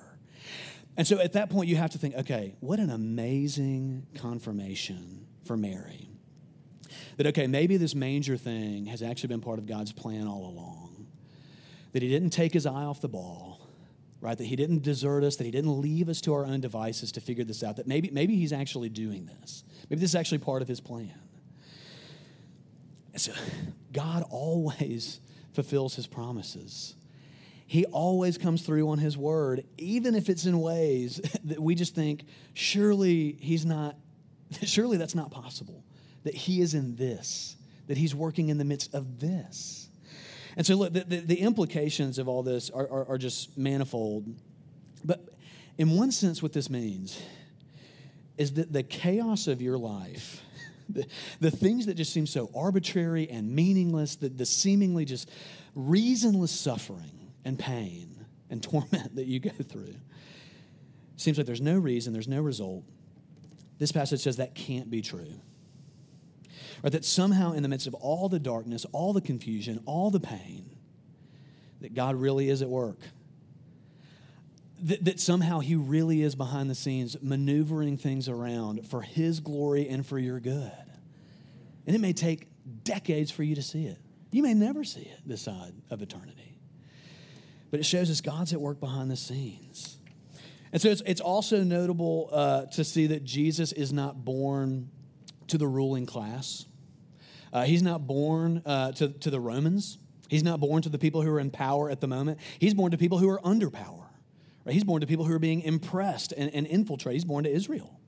And 0.96 1.06
so 1.06 1.18
at 1.18 1.32
that 1.32 1.50
point, 1.50 1.68
you 1.68 1.76
have 1.76 1.90
to 1.90 1.98
think 1.98 2.14
okay, 2.14 2.54
what 2.60 2.78
an 2.78 2.90
amazing 2.90 4.06
confirmation 4.14 5.26
for 5.44 5.56
Mary. 5.56 6.10
That, 7.16 7.26
okay, 7.28 7.46
maybe 7.46 7.76
this 7.78 7.94
manger 7.94 8.36
thing 8.36 8.86
has 8.86 9.02
actually 9.02 9.28
been 9.28 9.40
part 9.40 9.58
of 9.58 9.66
God's 9.66 9.92
plan 9.92 10.26
all 10.26 10.46
along. 10.46 11.06
That 11.92 12.02
He 12.02 12.08
didn't 12.08 12.30
take 12.30 12.52
His 12.52 12.66
eye 12.66 12.84
off 12.84 13.00
the 13.00 13.08
ball 13.08 13.64
right? 14.24 14.38
That 14.38 14.46
he 14.46 14.56
didn't 14.56 14.82
desert 14.82 15.22
us, 15.22 15.36
that 15.36 15.44
he 15.44 15.50
didn't 15.50 15.82
leave 15.82 16.08
us 16.08 16.22
to 16.22 16.32
our 16.32 16.46
own 16.46 16.62
devices 16.62 17.12
to 17.12 17.20
figure 17.20 17.44
this 17.44 17.62
out, 17.62 17.76
that 17.76 17.86
maybe, 17.86 18.08
maybe 18.10 18.34
he's 18.36 18.54
actually 18.54 18.88
doing 18.88 19.26
this. 19.26 19.64
Maybe 19.90 20.00
this 20.00 20.12
is 20.12 20.14
actually 20.16 20.38
part 20.38 20.62
of 20.62 20.66
his 20.66 20.80
plan. 20.80 21.12
And 23.12 23.20
so 23.20 23.32
God 23.92 24.24
always 24.30 25.20
fulfills 25.52 25.94
his 25.94 26.06
promises. 26.06 26.94
He 27.66 27.84
always 27.84 28.38
comes 28.38 28.62
through 28.62 28.88
on 28.88 28.98
his 28.98 29.18
word, 29.18 29.64
even 29.76 30.14
if 30.14 30.30
it's 30.30 30.46
in 30.46 30.58
ways 30.58 31.20
that 31.44 31.60
we 31.60 31.74
just 31.74 31.94
think, 31.94 32.24
surely 32.54 33.36
he's 33.38 33.66
not, 33.66 33.94
surely 34.62 34.96
that's 34.96 35.14
not 35.14 35.32
possible. 35.32 35.84
That 36.22 36.34
he 36.34 36.62
is 36.62 36.72
in 36.72 36.96
this, 36.96 37.56
that 37.88 37.98
he's 37.98 38.14
working 38.14 38.48
in 38.48 38.56
the 38.56 38.64
midst 38.64 38.94
of 38.94 39.20
this. 39.20 39.90
And 40.56 40.66
so, 40.66 40.76
look, 40.76 40.92
the, 40.92 41.04
the, 41.04 41.16
the 41.20 41.40
implications 41.40 42.18
of 42.18 42.28
all 42.28 42.42
this 42.42 42.70
are, 42.70 42.88
are, 42.88 43.08
are 43.10 43.18
just 43.18 43.56
manifold. 43.58 44.26
But 45.04 45.28
in 45.78 45.90
one 45.90 46.12
sense, 46.12 46.42
what 46.42 46.52
this 46.52 46.70
means 46.70 47.20
is 48.38 48.54
that 48.54 48.72
the 48.72 48.82
chaos 48.82 49.46
of 49.46 49.60
your 49.60 49.78
life, 49.78 50.42
the, 50.88 51.06
the 51.40 51.50
things 51.50 51.86
that 51.86 51.94
just 51.94 52.12
seem 52.12 52.26
so 52.26 52.50
arbitrary 52.54 53.28
and 53.28 53.50
meaningless, 53.50 54.16
the, 54.16 54.28
the 54.28 54.46
seemingly 54.46 55.04
just 55.04 55.30
reasonless 55.74 56.50
suffering 56.50 57.32
and 57.44 57.58
pain 57.58 58.24
and 58.50 58.62
torment 58.62 59.16
that 59.16 59.26
you 59.26 59.40
go 59.40 59.50
through, 59.50 59.94
seems 61.16 61.38
like 61.38 61.46
there's 61.46 61.60
no 61.60 61.78
reason, 61.78 62.12
there's 62.12 62.28
no 62.28 62.40
result. 62.40 62.84
This 63.78 63.92
passage 63.92 64.20
says 64.20 64.36
that 64.36 64.54
can't 64.54 64.90
be 64.90 65.02
true. 65.02 65.34
Or 66.84 66.90
that 66.90 67.04
somehow, 67.04 67.52
in 67.52 67.62
the 67.62 67.68
midst 67.68 67.86
of 67.86 67.94
all 67.94 68.28
the 68.28 68.38
darkness, 68.38 68.84
all 68.92 69.14
the 69.14 69.22
confusion, 69.22 69.80
all 69.86 70.10
the 70.10 70.20
pain, 70.20 70.76
that 71.80 71.94
God 71.94 72.14
really 72.14 72.50
is 72.50 72.60
at 72.60 72.68
work. 72.68 72.98
That, 74.82 75.02
that 75.06 75.18
somehow 75.18 75.60
He 75.60 75.76
really 75.76 76.20
is 76.20 76.34
behind 76.34 76.68
the 76.68 76.74
scenes, 76.74 77.16
maneuvering 77.22 77.96
things 77.96 78.28
around 78.28 78.86
for 78.86 79.00
His 79.00 79.40
glory 79.40 79.88
and 79.88 80.06
for 80.06 80.18
your 80.18 80.40
good. 80.40 80.72
And 81.86 81.96
it 81.96 82.00
may 82.00 82.12
take 82.12 82.48
decades 82.84 83.30
for 83.30 83.42
you 83.42 83.54
to 83.54 83.62
see 83.62 83.86
it. 83.86 83.96
You 84.30 84.42
may 84.42 84.52
never 84.52 84.84
see 84.84 85.02
it 85.02 85.20
this 85.24 85.40
side 85.40 85.72
of 85.90 86.02
eternity. 86.02 86.58
But 87.70 87.80
it 87.80 87.86
shows 87.86 88.10
us 88.10 88.20
God's 88.20 88.52
at 88.52 88.60
work 88.60 88.78
behind 88.78 89.10
the 89.10 89.16
scenes. 89.16 89.96
And 90.70 90.82
so 90.82 90.90
it's, 90.90 91.02
it's 91.06 91.20
also 91.22 91.62
notable 91.62 92.28
uh, 92.30 92.66
to 92.66 92.84
see 92.84 93.06
that 93.06 93.24
Jesus 93.24 93.72
is 93.72 93.90
not 93.90 94.22
born 94.22 94.90
to 95.48 95.56
the 95.56 95.66
ruling 95.66 96.04
class. 96.04 96.66
Uh, 97.54 97.62
he's 97.62 97.82
not 97.82 98.04
born 98.04 98.60
uh, 98.66 98.90
to, 98.92 99.08
to 99.08 99.30
the 99.30 99.38
Romans. 99.38 99.98
He's 100.28 100.42
not 100.42 100.58
born 100.58 100.82
to 100.82 100.88
the 100.88 100.98
people 100.98 101.22
who 101.22 101.30
are 101.30 101.38
in 101.38 101.52
power 101.52 101.88
at 101.88 102.00
the 102.00 102.08
moment. 102.08 102.40
He's 102.58 102.74
born 102.74 102.90
to 102.90 102.98
people 102.98 103.18
who 103.18 103.30
are 103.30 103.40
under 103.46 103.70
power. 103.70 104.10
Right? 104.64 104.72
He's 104.72 104.82
born 104.82 105.02
to 105.02 105.06
people 105.06 105.24
who 105.24 105.32
are 105.32 105.38
being 105.38 105.60
impressed 105.62 106.32
and, 106.36 106.52
and 106.52 106.66
infiltrated. 106.66 107.14
He's 107.14 107.24
born 107.24 107.44
to 107.44 107.50
Israel. 107.50 108.00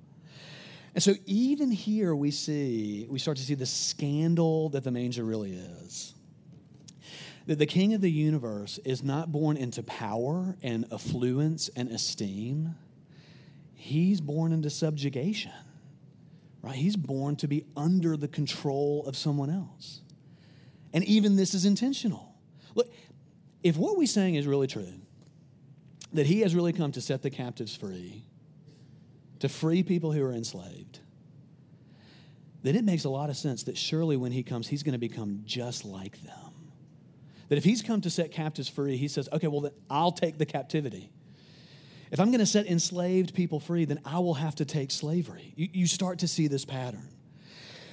And 0.94 1.02
so 1.02 1.14
even 1.26 1.70
here 1.70 2.16
we 2.16 2.32
see, 2.32 3.06
we 3.08 3.20
start 3.20 3.36
to 3.36 3.42
see 3.44 3.54
the 3.54 3.66
scandal 3.66 4.70
that 4.70 4.82
the 4.82 4.90
manger 4.90 5.24
really 5.24 5.52
is. 5.52 6.14
That 7.46 7.60
the 7.60 7.66
king 7.66 7.94
of 7.94 8.00
the 8.00 8.10
universe 8.10 8.80
is 8.84 9.04
not 9.04 9.30
born 9.30 9.56
into 9.56 9.84
power 9.84 10.56
and 10.62 10.86
affluence 10.90 11.70
and 11.76 11.90
esteem. 11.90 12.74
He's 13.74 14.20
born 14.20 14.52
into 14.52 14.70
subjugation. 14.70 15.52
Right? 16.66 16.74
He's 16.74 16.96
born 16.96 17.36
to 17.36 17.46
be 17.46 17.64
under 17.76 18.16
the 18.16 18.26
control 18.26 19.04
of 19.06 19.16
someone 19.16 19.50
else. 19.50 20.00
And 20.92 21.04
even 21.04 21.36
this 21.36 21.54
is 21.54 21.64
intentional. 21.64 22.34
Look, 22.74 22.92
if 23.62 23.76
what 23.76 23.96
we're 23.96 24.08
saying 24.08 24.34
is 24.34 24.48
really 24.48 24.66
true, 24.66 24.94
that 26.12 26.26
he 26.26 26.40
has 26.40 26.56
really 26.56 26.72
come 26.72 26.90
to 26.90 27.00
set 27.00 27.22
the 27.22 27.30
captives 27.30 27.76
free, 27.76 28.24
to 29.38 29.48
free 29.48 29.84
people 29.84 30.10
who 30.10 30.24
are 30.24 30.32
enslaved, 30.32 30.98
then 32.64 32.74
it 32.74 32.82
makes 32.82 33.04
a 33.04 33.10
lot 33.10 33.30
of 33.30 33.36
sense 33.36 33.62
that 33.62 33.78
surely 33.78 34.16
when 34.16 34.32
he 34.32 34.42
comes, 34.42 34.66
he's 34.66 34.82
going 34.82 34.94
to 34.94 34.98
become 34.98 35.42
just 35.44 35.84
like 35.84 36.20
them. 36.24 36.72
That 37.48 37.58
if 37.58 37.62
he's 37.62 37.80
come 37.80 38.00
to 38.00 38.10
set 38.10 38.32
captives 38.32 38.68
free, 38.68 38.96
he 38.96 39.06
says, 39.06 39.28
okay, 39.32 39.46
well, 39.46 39.60
then 39.60 39.72
I'll 39.88 40.10
take 40.10 40.36
the 40.36 40.46
captivity. 40.46 41.12
If 42.10 42.20
I'm 42.20 42.28
going 42.28 42.40
to 42.40 42.46
set 42.46 42.66
enslaved 42.66 43.34
people 43.34 43.60
free, 43.60 43.84
then 43.84 44.00
I 44.04 44.18
will 44.18 44.34
have 44.34 44.54
to 44.56 44.64
take 44.64 44.90
slavery. 44.90 45.52
You, 45.56 45.68
you 45.72 45.86
start 45.86 46.20
to 46.20 46.28
see 46.28 46.46
this 46.46 46.64
pattern. 46.64 47.08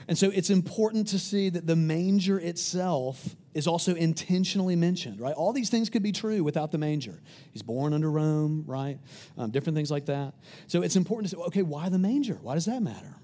And 0.07 0.17
so 0.17 0.29
it's 0.29 0.49
important 0.49 1.07
to 1.09 1.19
see 1.19 1.49
that 1.49 1.65
the 1.65 1.75
manger 1.75 2.37
itself 2.37 3.35
is 3.53 3.67
also 3.67 3.95
intentionally 3.95 4.75
mentioned, 4.75 5.19
right? 5.19 5.33
All 5.33 5.53
these 5.53 5.69
things 5.69 5.89
could 5.89 6.03
be 6.03 6.11
true 6.11 6.43
without 6.43 6.71
the 6.71 6.77
manger. 6.77 7.21
He's 7.51 7.61
born 7.61 7.93
under 7.93 8.11
Rome, 8.11 8.65
right? 8.67 8.99
Um, 9.37 9.51
different 9.51 9.75
things 9.75 9.91
like 9.91 10.07
that. 10.07 10.33
So 10.67 10.81
it's 10.81 10.95
important 10.95 11.29
to 11.29 11.37
say, 11.37 11.41
okay, 11.43 11.61
why 11.61 11.89
the 11.89 11.99
manger? 11.99 12.37
Why 12.41 12.55
does 12.55 12.65
that 12.65 12.81
matter? 12.81 13.15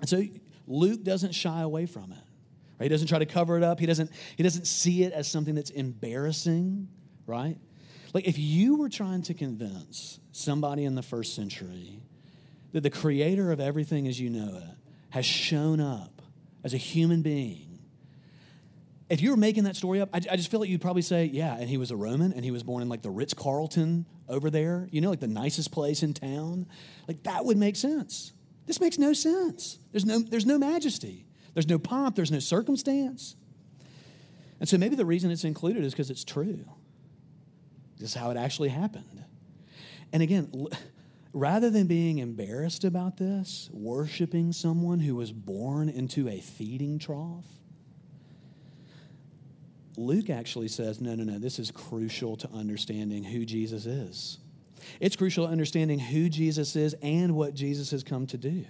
And 0.00 0.08
so 0.08 0.22
Luke 0.66 1.02
doesn't 1.02 1.32
shy 1.32 1.60
away 1.60 1.86
from 1.86 2.12
it. 2.12 2.18
Right? 2.78 2.84
He 2.84 2.88
doesn't 2.88 3.08
try 3.08 3.18
to 3.18 3.26
cover 3.26 3.56
it 3.56 3.62
up. 3.62 3.78
He 3.78 3.86
doesn't, 3.86 4.10
he 4.36 4.42
doesn't 4.42 4.66
see 4.66 5.02
it 5.02 5.12
as 5.12 5.30
something 5.30 5.54
that's 5.54 5.70
embarrassing, 5.70 6.88
right? 7.26 7.58
Like 8.12 8.26
if 8.26 8.38
you 8.38 8.76
were 8.76 8.88
trying 8.88 9.22
to 9.22 9.34
convince 9.34 10.20
somebody 10.32 10.84
in 10.84 10.94
the 10.94 11.02
first 11.02 11.34
century 11.34 12.02
that 12.72 12.82
the 12.82 12.90
creator 12.90 13.52
of 13.52 13.60
everything 13.60 14.06
as 14.06 14.20
you 14.20 14.30
know 14.30 14.56
it 14.56 14.76
has 15.10 15.26
shown 15.26 15.80
up 15.80 16.22
as 16.64 16.74
a 16.74 16.78
human 16.78 17.22
being. 17.22 17.68
If 19.08 19.20
you 19.20 19.30
were 19.30 19.36
making 19.36 19.64
that 19.64 19.76
story 19.76 20.00
up, 20.00 20.08
I, 20.14 20.22
I 20.30 20.36
just 20.36 20.50
feel 20.50 20.60
like 20.60 20.70
you'd 20.70 20.80
probably 20.80 21.02
say, 21.02 21.26
yeah, 21.26 21.54
and 21.58 21.68
he 21.68 21.76
was 21.76 21.90
a 21.90 21.96
Roman 21.96 22.32
and 22.32 22.44
he 22.44 22.50
was 22.50 22.62
born 22.62 22.82
in 22.82 22.88
like 22.88 23.02
the 23.02 23.10
Ritz 23.10 23.34
Carlton 23.34 24.06
over 24.26 24.48
there, 24.48 24.88
you 24.90 25.02
know, 25.02 25.10
like 25.10 25.20
the 25.20 25.26
nicest 25.26 25.70
place 25.70 26.02
in 26.02 26.14
town. 26.14 26.66
Like 27.06 27.22
that 27.24 27.44
would 27.44 27.58
make 27.58 27.76
sense. 27.76 28.32
This 28.66 28.80
makes 28.80 28.96
no 28.96 29.12
sense. 29.12 29.78
There's 29.90 30.06
no, 30.06 30.20
there's 30.20 30.46
no 30.46 30.56
majesty, 30.56 31.26
there's 31.52 31.68
no 31.68 31.78
pomp, 31.78 32.16
there's 32.16 32.30
no 32.30 32.38
circumstance. 32.38 33.36
And 34.60 34.68
so 34.68 34.78
maybe 34.78 34.96
the 34.96 35.04
reason 35.04 35.30
it's 35.30 35.44
included 35.44 35.84
is 35.84 35.92
because 35.92 36.10
it's 36.10 36.24
true. 36.24 36.64
This 38.02 38.10
is 38.10 38.16
how 38.16 38.30
it 38.32 38.36
actually 38.36 38.70
happened. 38.70 39.24
And 40.12 40.24
again, 40.24 40.66
rather 41.32 41.70
than 41.70 41.86
being 41.86 42.18
embarrassed 42.18 42.82
about 42.82 43.16
this, 43.16 43.70
worshiping 43.72 44.52
someone 44.52 44.98
who 44.98 45.14
was 45.14 45.30
born 45.30 45.88
into 45.88 46.28
a 46.28 46.40
feeding 46.40 46.98
trough, 46.98 47.46
Luke 49.96 50.30
actually 50.30 50.66
says, 50.66 51.00
no, 51.00 51.14
no, 51.14 51.22
no, 51.22 51.38
this 51.38 51.60
is 51.60 51.70
crucial 51.70 52.36
to 52.38 52.50
understanding 52.50 53.22
who 53.22 53.44
Jesus 53.44 53.86
is. 53.86 54.38
It's 54.98 55.14
crucial 55.14 55.46
to 55.46 55.52
understanding 55.52 56.00
who 56.00 56.28
Jesus 56.28 56.74
is 56.74 56.96
and 57.02 57.36
what 57.36 57.54
Jesus 57.54 57.92
has 57.92 58.02
come 58.02 58.26
to 58.26 58.36
do. 58.36 58.64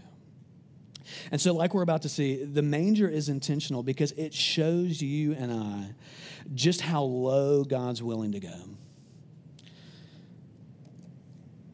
And 1.31 1.41
so, 1.41 1.55
like 1.55 1.73
we're 1.73 1.83
about 1.83 2.03
to 2.03 2.09
see, 2.11 2.45
the 2.45 2.63
manger 2.63 3.09
is 3.09 3.31
intentional 3.31 3.83
because 3.83 4.13
it 4.13 4.35
shows 4.35 5.01
you 5.01 5.33
and 5.33 5.51
I 5.51 5.95
just 6.55 6.83
how 6.83 7.03
low 7.03 7.65
God's 7.65 8.03
willing 8.03 8.33
to 8.33 8.41
go 8.41 8.77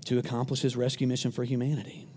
to 0.09 0.19
accomplish 0.19 0.63
his 0.63 0.75
rescue 0.75 1.07
mission 1.07 1.31
for 1.31 1.45
humanity. 1.45 2.09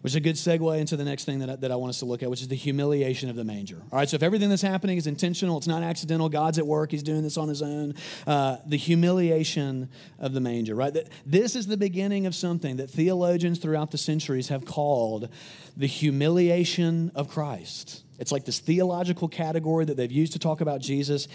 Which 0.00 0.12
is 0.12 0.16
a 0.16 0.20
good 0.20 0.36
segue 0.36 0.78
into 0.78 0.96
the 0.96 1.04
next 1.04 1.24
thing 1.24 1.40
that 1.40 1.50
I, 1.50 1.56
that 1.56 1.72
I 1.72 1.76
want 1.76 1.90
us 1.90 1.98
to 1.98 2.04
look 2.04 2.22
at, 2.22 2.30
which 2.30 2.40
is 2.40 2.46
the 2.46 2.54
humiliation 2.54 3.28
of 3.28 3.34
the 3.34 3.42
manger. 3.42 3.82
All 3.90 3.98
right, 3.98 4.08
so 4.08 4.14
if 4.14 4.22
everything 4.22 4.48
that's 4.48 4.62
happening 4.62 4.96
is 4.96 5.08
intentional, 5.08 5.58
it's 5.58 5.66
not 5.66 5.82
accidental, 5.82 6.28
God's 6.28 6.56
at 6.56 6.66
work, 6.68 6.92
He's 6.92 7.02
doing 7.02 7.24
this 7.24 7.36
on 7.36 7.48
His 7.48 7.62
own, 7.62 7.94
uh, 8.24 8.58
the 8.64 8.76
humiliation 8.76 9.88
of 10.20 10.34
the 10.34 10.40
manger, 10.40 10.76
right? 10.76 10.96
This 11.26 11.56
is 11.56 11.66
the 11.66 11.76
beginning 11.76 12.26
of 12.26 12.34
something 12.36 12.76
that 12.76 12.88
theologians 12.90 13.58
throughout 13.58 13.90
the 13.90 13.98
centuries 13.98 14.48
have 14.48 14.64
called 14.64 15.30
the 15.76 15.88
humiliation 15.88 17.10
of 17.16 17.28
Christ. 17.28 18.04
It's 18.20 18.30
like 18.30 18.44
this 18.44 18.60
theological 18.60 19.26
category 19.26 19.84
that 19.84 19.96
they've 19.96 20.12
used 20.12 20.32
to 20.34 20.38
talk 20.38 20.60
about 20.60 20.80
Jesus. 20.80 21.26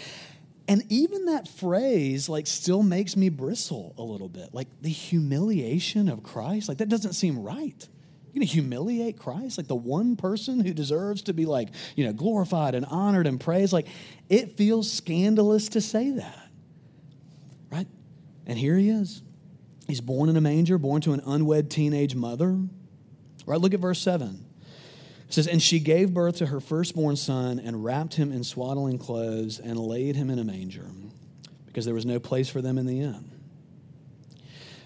And 0.66 0.82
even 0.88 1.26
that 1.26 1.46
phrase, 1.46 2.28
like, 2.28 2.46
still 2.46 2.82
makes 2.82 3.16
me 3.16 3.28
bristle 3.28 3.94
a 3.98 4.02
little 4.02 4.28
bit. 4.28 4.54
Like, 4.54 4.68
the 4.80 4.88
humiliation 4.88 6.08
of 6.08 6.22
Christ, 6.22 6.68
like, 6.68 6.78
that 6.78 6.88
doesn't 6.88 7.12
seem 7.12 7.42
right. 7.42 7.88
You're 8.26 8.40
going 8.40 8.48
to 8.48 8.52
humiliate 8.52 9.18
Christ, 9.18 9.58
like 9.58 9.68
the 9.68 9.76
one 9.76 10.16
person 10.16 10.58
who 10.58 10.74
deserves 10.74 11.22
to 11.22 11.32
be, 11.32 11.46
like, 11.46 11.68
you 11.94 12.04
know, 12.04 12.12
glorified 12.12 12.74
and 12.74 12.84
honored 12.86 13.26
and 13.26 13.38
praised. 13.38 13.72
Like, 13.72 13.86
it 14.28 14.56
feels 14.56 14.90
scandalous 14.90 15.68
to 15.70 15.80
say 15.80 16.10
that, 16.10 16.48
right? 17.70 17.86
And 18.46 18.58
here 18.58 18.76
he 18.76 18.88
is. 18.88 19.22
He's 19.86 20.00
born 20.00 20.28
in 20.28 20.36
a 20.36 20.40
manger, 20.40 20.78
born 20.78 21.00
to 21.02 21.12
an 21.12 21.20
unwed 21.26 21.70
teenage 21.70 22.14
mother. 22.14 22.58
Right? 23.46 23.60
Look 23.60 23.74
at 23.74 23.80
verse 23.80 24.00
7. 24.00 24.44
Says, 25.34 25.48
And 25.48 25.60
she 25.60 25.80
gave 25.80 26.14
birth 26.14 26.36
to 26.36 26.46
her 26.46 26.60
firstborn 26.60 27.16
son 27.16 27.58
and 27.58 27.84
wrapped 27.84 28.14
him 28.14 28.30
in 28.30 28.44
swaddling 28.44 28.98
clothes 28.98 29.58
and 29.58 29.76
laid 29.76 30.14
him 30.14 30.30
in 30.30 30.38
a 30.38 30.44
manger 30.44 30.86
because 31.66 31.84
there 31.84 31.94
was 31.94 32.06
no 32.06 32.20
place 32.20 32.48
for 32.48 32.62
them 32.62 32.78
in 32.78 32.86
the 32.86 33.00
inn. 33.00 33.32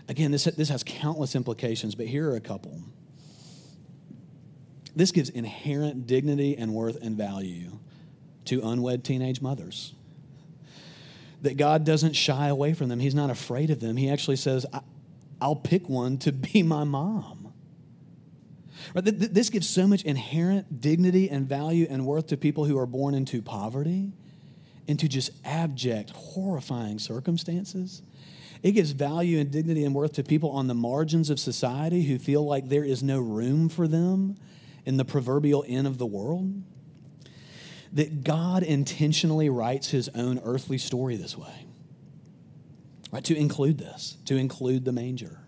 Again, 0.08 0.30
this, 0.30 0.44
this 0.44 0.70
has 0.70 0.82
countless 0.82 1.34
implications, 1.34 1.94
but 1.94 2.06
here 2.06 2.30
are 2.30 2.36
a 2.36 2.40
couple. 2.40 2.80
This 4.96 5.12
gives 5.12 5.28
inherent 5.28 6.06
dignity 6.06 6.56
and 6.56 6.72
worth 6.72 6.96
and 7.02 7.14
value 7.14 7.78
to 8.46 8.62
unwed 8.62 9.04
teenage 9.04 9.42
mothers. 9.42 9.92
That 11.42 11.58
God 11.58 11.84
doesn't 11.84 12.14
shy 12.14 12.48
away 12.48 12.72
from 12.72 12.88
them, 12.88 13.00
He's 13.00 13.14
not 13.14 13.28
afraid 13.28 13.68
of 13.68 13.80
them. 13.80 13.98
He 13.98 14.10
actually 14.10 14.36
says, 14.36 14.64
I'll 15.42 15.56
pick 15.56 15.90
one 15.90 16.16
to 16.20 16.32
be 16.32 16.62
my 16.62 16.84
mom. 16.84 17.37
This 18.94 19.50
gives 19.50 19.68
so 19.68 19.86
much 19.86 20.02
inherent 20.02 20.80
dignity 20.80 21.28
and 21.30 21.48
value 21.48 21.86
and 21.88 22.06
worth 22.06 22.28
to 22.28 22.36
people 22.36 22.64
who 22.64 22.78
are 22.78 22.86
born 22.86 23.14
into 23.14 23.42
poverty, 23.42 24.12
into 24.86 25.08
just 25.08 25.30
abject, 25.44 26.10
horrifying 26.10 26.98
circumstances. 26.98 28.02
It 28.62 28.72
gives 28.72 28.90
value 28.90 29.38
and 29.38 29.50
dignity 29.50 29.84
and 29.84 29.94
worth 29.94 30.14
to 30.14 30.24
people 30.24 30.50
on 30.50 30.66
the 30.66 30.74
margins 30.74 31.30
of 31.30 31.38
society 31.38 32.02
who 32.04 32.18
feel 32.18 32.44
like 32.44 32.68
there 32.68 32.84
is 32.84 33.02
no 33.02 33.20
room 33.20 33.68
for 33.68 33.86
them 33.86 34.36
in 34.84 34.96
the 34.96 35.04
proverbial 35.04 35.64
end 35.68 35.86
of 35.86 35.98
the 35.98 36.06
world. 36.06 36.62
That 37.92 38.24
God 38.24 38.62
intentionally 38.62 39.48
writes 39.48 39.90
his 39.90 40.08
own 40.10 40.40
earthly 40.44 40.78
story 40.78 41.16
this 41.16 41.38
way, 41.38 41.66
right? 43.12 43.24
To 43.24 43.36
include 43.36 43.78
this, 43.78 44.18
to 44.24 44.36
include 44.36 44.84
the 44.84 44.92
manger. 44.92 45.40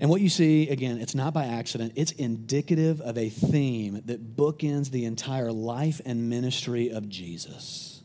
And 0.00 0.10
what 0.10 0.20
you 0.20 0.28
see, 0.28 0.68
again, 0.68 0.98
it's 0.98 1.14
not 1.14 1.32
by 1.32 1.46
accident, 1.46 1.92
it's 1.96 2.12
indicative 2.12 3.00
of 3.00 3.16
a 3.16 3.28
theme 3.28 4.02
that 4.06 4.36
bookends 4.36 4.90
the 4.90 5.04
entire 5.04 5.52
life 5.52 6.00
and 6.04 6.28
ministry 6.28 6.90
of 6.90 7.08
Jesus. 7.08 8.02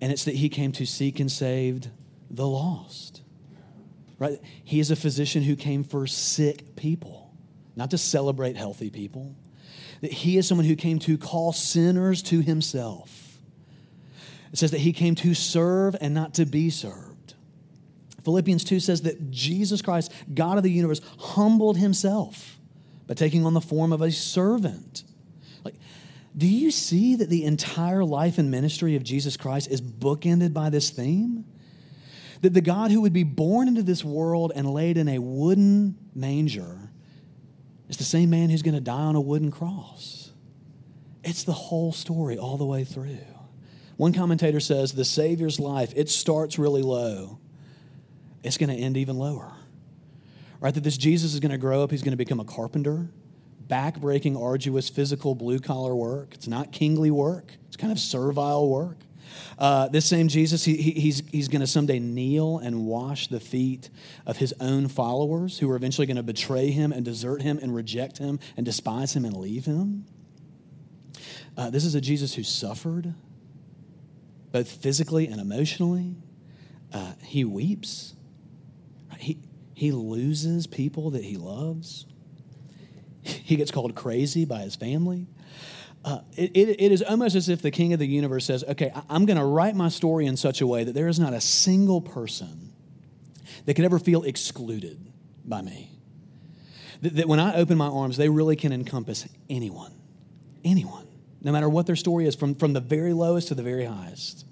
And 0.00 0.12
it's 0.12 0.24
that 0.24 0.34
he 0.34 0.48
came 0.48 0.72
to 0.72 0.84
seek 0.84 1.20
and 1.20 1.32
save 1.32 1.86
the 2.30 2.46
lost. 2.46 3.22
Right? 4.18 4.40
He 4.64 4.80
is 4.80 4.90
a 4.90 4.96
physician 4.96 5.42
who 5.42 5.56
came 5.56 5.84
for 5.84 6.06
sick 6.06 6.76
people, 6.76 7.34
not 7.74 7.90
to 7.90 7.98
celebrate 7.98 8.56
healthy 8.56 8.90
people. 8.90 9.34
That 10.02 10.12
he 10.12 10.36
is 10.36 10.46
someone 10.46 10.66
who 10.66 10.76
came 10.76 10.98
to 11.00 11.16
call 11.16 11.52
sinners 11.52 12.22
to 12.24 12.40
himself. 12.40 13.38
It 14.52 14.58
says 14.58 14.70
that 14.70 14.80
he 14.80 14.92
came 14.92 15.14
to 15.16 15.34
serve 15.34 15.96
and 16.00 16.14
not 16.14 16.34
to 16.34 16.46
be 16.46 16.70
served. 16.70 17.15
Philippians 18.26 18.64
2 18.64 18.80
says 18.80 19.02
that 19.02 19.30
Jesus 19.30 19.80
Christ, 19.80 20.12
God 20.34 20.56
of 20.56 20.64
the 20.64 20.70
universe, 20.70 21.00
humbled 21.16 21.76
himself 21.76 22.58
by 23.06 23.14
taking 23.14 23.46
on 23.46 23.54
the 23.54 23.60
form 23.60 23.92
of 23.92 24.02
a 24.02 24.10
servant. 24.10 25.04
Like, 25.64 25.76
do 26.36 26.48
you 26.48 26.72
see 26.72 27.14
that 27.14 27.30
the 27.30 27.44
entire 27.44 28.02
life 28.02 28.38
and 28.38 28.50
ministry 28.50 28.96
of 28.96 29.04
Jesus 29.04 29.36
Christ 29.36 29.70
is 29.70 29.80
bookended 29.80 30.52
by 30.52 30.70
this 30.70 30.90
theme? 30.90 31.44
That 32.40 32.52
the 32.52 32.60
God 32.60 32.90
who 32.90 33.00
would 33.02 33.12
be 33.12 33.22
born 33.22 33.68
into 33.68 33.84
this 33.84 34.02
world 34.02 34.50
and 34.56 34.68
laid 34.68 34.98
in 34.98 35.08
a 35.08 35.20
wooden 35.20 35.96
manger 36.12 36.90
is 37.88 37.96
the 37.96 38.02
same 38.02 38.28
man 38.28 38.50
who's 38.50 38.62
going 38.62 38.74
to 38.74 38.80
die 38.80 38.92
on 38.92 39.14
a 39.14 39.20
wooden 39.20 39.52
cross. 39.52 40.32
It's 41.22 41.44
the 41.44 41.52
whole 41.52 41.92
story 41.92 42.38
all 42.38 42.56
the 42.56 42.66
way 42.66 42.82
through. 42.82 43.20
One 43.96 44.12
commentator 44.12 44.58
says 44.58 44.94
the 44.94 45.04
Savior's 45.04 45.60
life, 45.60 45.92
it 45.94 46.08
starts 46.08 46.58
really 46.58 46.82
low. 46.82 47.38
It's 48.46 48.56
going 48.56 48.70
to 48.70 48.76
end 48.76 48.96
even 48.96 49.16
lower. 49.16 49.52
Right? 50.60 50.72
That 50.72 50.84
this 50.84 50.96
Jesus 50.96 51.34
is 51.34 51.40
going 51.40 51.52
to 51.52 51.58
grow 51.58 51.82
up, 51.82 51.90
he's 51.90 52.02
going 52.02 52.12
to 52.12 52.16
become 52.16 52.40
a 52.40 52.44
carpenter, 52.44 53.10
back-breaking, 53.60 54.36
arduous, 54.36 54.88
physical, 54.88 55.34
blue-collar 55.34 55.94
work. 55.94 56.34
It's 56.34 56.48
not 56.48 56.72
kingly 56.72 57.10
work. 57.10 57.52
It's 57.66 57.76
kind 57.76 57.92
of 57.92 57.98
servile 57.98 58.68
work. 58.68 58.98
Uh, 59.58 59.88
this 59.88 60.06
same 60.06 60.28
Jesus, 60.28 60.64
he, 60.64 60.76
he's, 60.76 61.22
he's 61.30 61.48
going 61.48 61.60
to 61.60 61.66
someday 61.66 61.98
kneel 61.98 62.58
and 62.58 62.86
wash 62.86 63.26
the 63.26 63.40
feet 63.40 63.90
of 64.24 64.36
his 64.36 64.54
own 64.60 64.88
followers 64.88 65.58
who 65.58 65.70
are 65.70 65.76
eventually 65.76 66.06
going 66.06 66.16
to 66.16 66.22
betray 66.22 66.70
him 66.70 66.92
and 66.92 67.04
desert 67.04 67.42
him 67.42 67.58
and 67.60 67.74
reject 67.74 68.18
him 68.18 68.38
and 68.56 68.64
despise 68.64 69.14
him 69.14 69.24
and 69.24 69.36
leave 69.36 69.64
him. 69.64 70.06
Uh, 71.56 71.70
this 71.70 71.84
is 71.84 71.94
a 71.94 72.00
Jesus 72.00 72.34
who 72.34 72.44
suffered, 72.44 73.14
both 74.52 74.70
physically 74.70 75.26
and 75.26 75.40
emotionally. 75.40 76.14
Uh, 76.92 77.12
he 77.22 77.44
weeps. 77.44 78.14
He, 79.18 79.38
he 79.74 79.92
loses 79.92 80.66
people 80.66 81.10
that 81.10 81.24
he 81.24 81.36
loves. 81.36 82.06
He 83.22 83.56
gets 83.56 83.70
called 83.70 83.94
crazy 83.94 84.44
by 84.44 84.60
his 84.60 84.76
family. 84.76 85.26
Uh, 86.04 86.20
it, 86.36 86.52
it, 86.56 86.80
it 86.80 86.92
is 86.92 87.02
almost 87.02 87.34
as 87.34 87.48
if 87.48 87.60
the 87.60 87.72
king 87.72 87.92
of 87.92 87.98
the 87.98 88.06
universe 88.06 88.44
says, 88.44 88.62
Okay, 88.68 88.92
I'm 89.10 89.26
going 89.26 89.38
to 89.38 89.44
write 89.44 89.74
my 89.74 89.88
story 89.88 90.26
in 90.26 90.36
such 90.36 90.60
a 90.60 90.66
way 90.66 90.84
that 90.84 90.92
there 90.92 91.08
is 91.08 91.18
not 91.18 91.32
a 91.34 91.40
single 91.40 92.00
person 92.00 92.72
that 93.64 93.74
could 93.74 93.84
ever 93.84 93.98
feel 93.98 94.22
excluded 94.22 95.12
by 95.44 95.62
me. 95.62 95.90
That, 97.02 97.16
that 97.16 97.28
when 97.28 97.40
I 97.40 97.56
open 97.56 97.76
my 97.76 97.88
arms, 97.88 98.16
they 98.16 98.28
really 98.28 98.54
can 98.54 98.72
encompass 98.72 99.28
anyone. 99.50 99.92
Anyone. 100.64 101.08
No 101.42 101.52
matter 101.52 101.68
what 101.68 101.86
their 101.86 101.96
story 101.96 102.26
is, 102.26 102.34
from, 102.34 102.54
from 102.54 102.72
the 102.72 102.80
very 102.80 103.12
lowest 103.12 103.48
to 103.48 103.54
the 103.54 103.62
very 103.62 103.84
highest. 103.84 104.46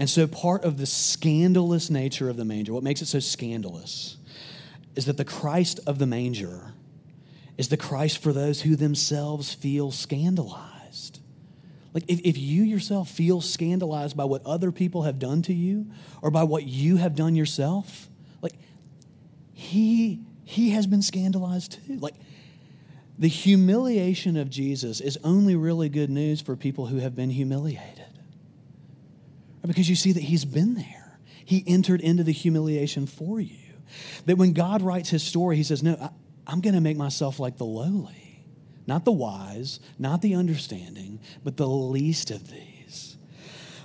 And 0.00 0.08
so, 0.08 0.26
part 0.26 0.64
of 0.64 0.78
the 0.78 0.86
scandalous 0.86 1.90
nature 1.90 2.30
of 2.30 2.38
the 2.38 2.44
manger, 2.46 2.72
what 2.72 2.82
makes 2.82 3.02
it 3.02 3.06
so 3.06 3.18
scandalous, 3.18 4.16
is 4.96 5.04
that 5.04 5.18
the 5.18 5.26
Christ 5.26 5.78
of 5.86 5.98
the 5.98 6.06
manger 6.06 6.72
is 7.58 7.68
the 7.68 7.76
Christ 7.76 8.16
for 8.16 8.32
those 8.32 8.62
who 8.62 8.76
themselves 8.76 9.52
feel 9.52 9.90
scandalized. 9.90 11.20
Like, 11.92 12.04
if, 12.08 12.18
if 12.24 12.38
you 12.38 12.62
yourself 12.62 13.10
feel 13.10 13.42
scandalized 13.42 14.16
by 14.16 14.24
what 14.24 14.40
other 14.46 14.72
people 14.72 15.02
have 15.02 15.18
done 15.18 15.42
to 15.42 15.52
you 15.52 15.90
or 16.22 16.30
by 16.30 16.44
what 16.44 16.64
you 16.64 16.96
have 16.96 17.14
done 17.14 17.34
yourself, 17.34 18.08
like, 18.40 18.54
he, 19.52 20.20
he 20.44 20.70
has 20.70 20.86
been 20.86 21.02
scandalized 21.02 21.78
too. 21.86 21.96
Like, 21.96 22.14
the 23.18 23.28
humiliation 23.28 24.38
of 24.38 24.48
Jesus 24.48 25.02
is 25.02 25.18
only 25.22 25.56
really 25.56 25.90
good 25.90 26.08
news 26.08 26.40
for 26.40 26.56
people 26.56 26.86
who 26.86 27.00
have 27.00 27.14
been 27.14 27.28
humiliated. 27.28 27.99
Because 29.66 29.88
you 29.88 29.96
see 29.96 30.12
that 30.12 30.22
he's 30.22 30.44
been 30.44 30.74
there. 30.74 31.18
He 31.44 31.64
entered 31.66 32.00
into 32.00 32.22
the 32.22 32.32
humiliation 32.32 33.06
for 33.06 33.40
you. 33.40 33.56
That 34.26 34.38
when 34.38 34.52
God 34.52 34.82
writes 34.82 35.10
his 35.10 35.22
story, 35.22 35.56
he 35.56 35.62
says, 35.62 35.82
No, 35.82 35.96
I, 36.00 36.10
I'm 36.46 36.60
going 36.60 36.74
to 36.74 36.80
make 36.80 36.96
myself 36.96 37.40
like 37.40 37.58
the 37.58 37.64
lowly, 37.64 38.44
not 38.86 39.04
the 39.04 39.12
wise, 39.12 39.80
not 39.98 40.22
the 40.22 40.34
understanding, 40.34 41.20
but 41.44 41.56
the 41.56 41.66
least 41.66 42.30
of 42.30 42.50
these. 42.50 43.16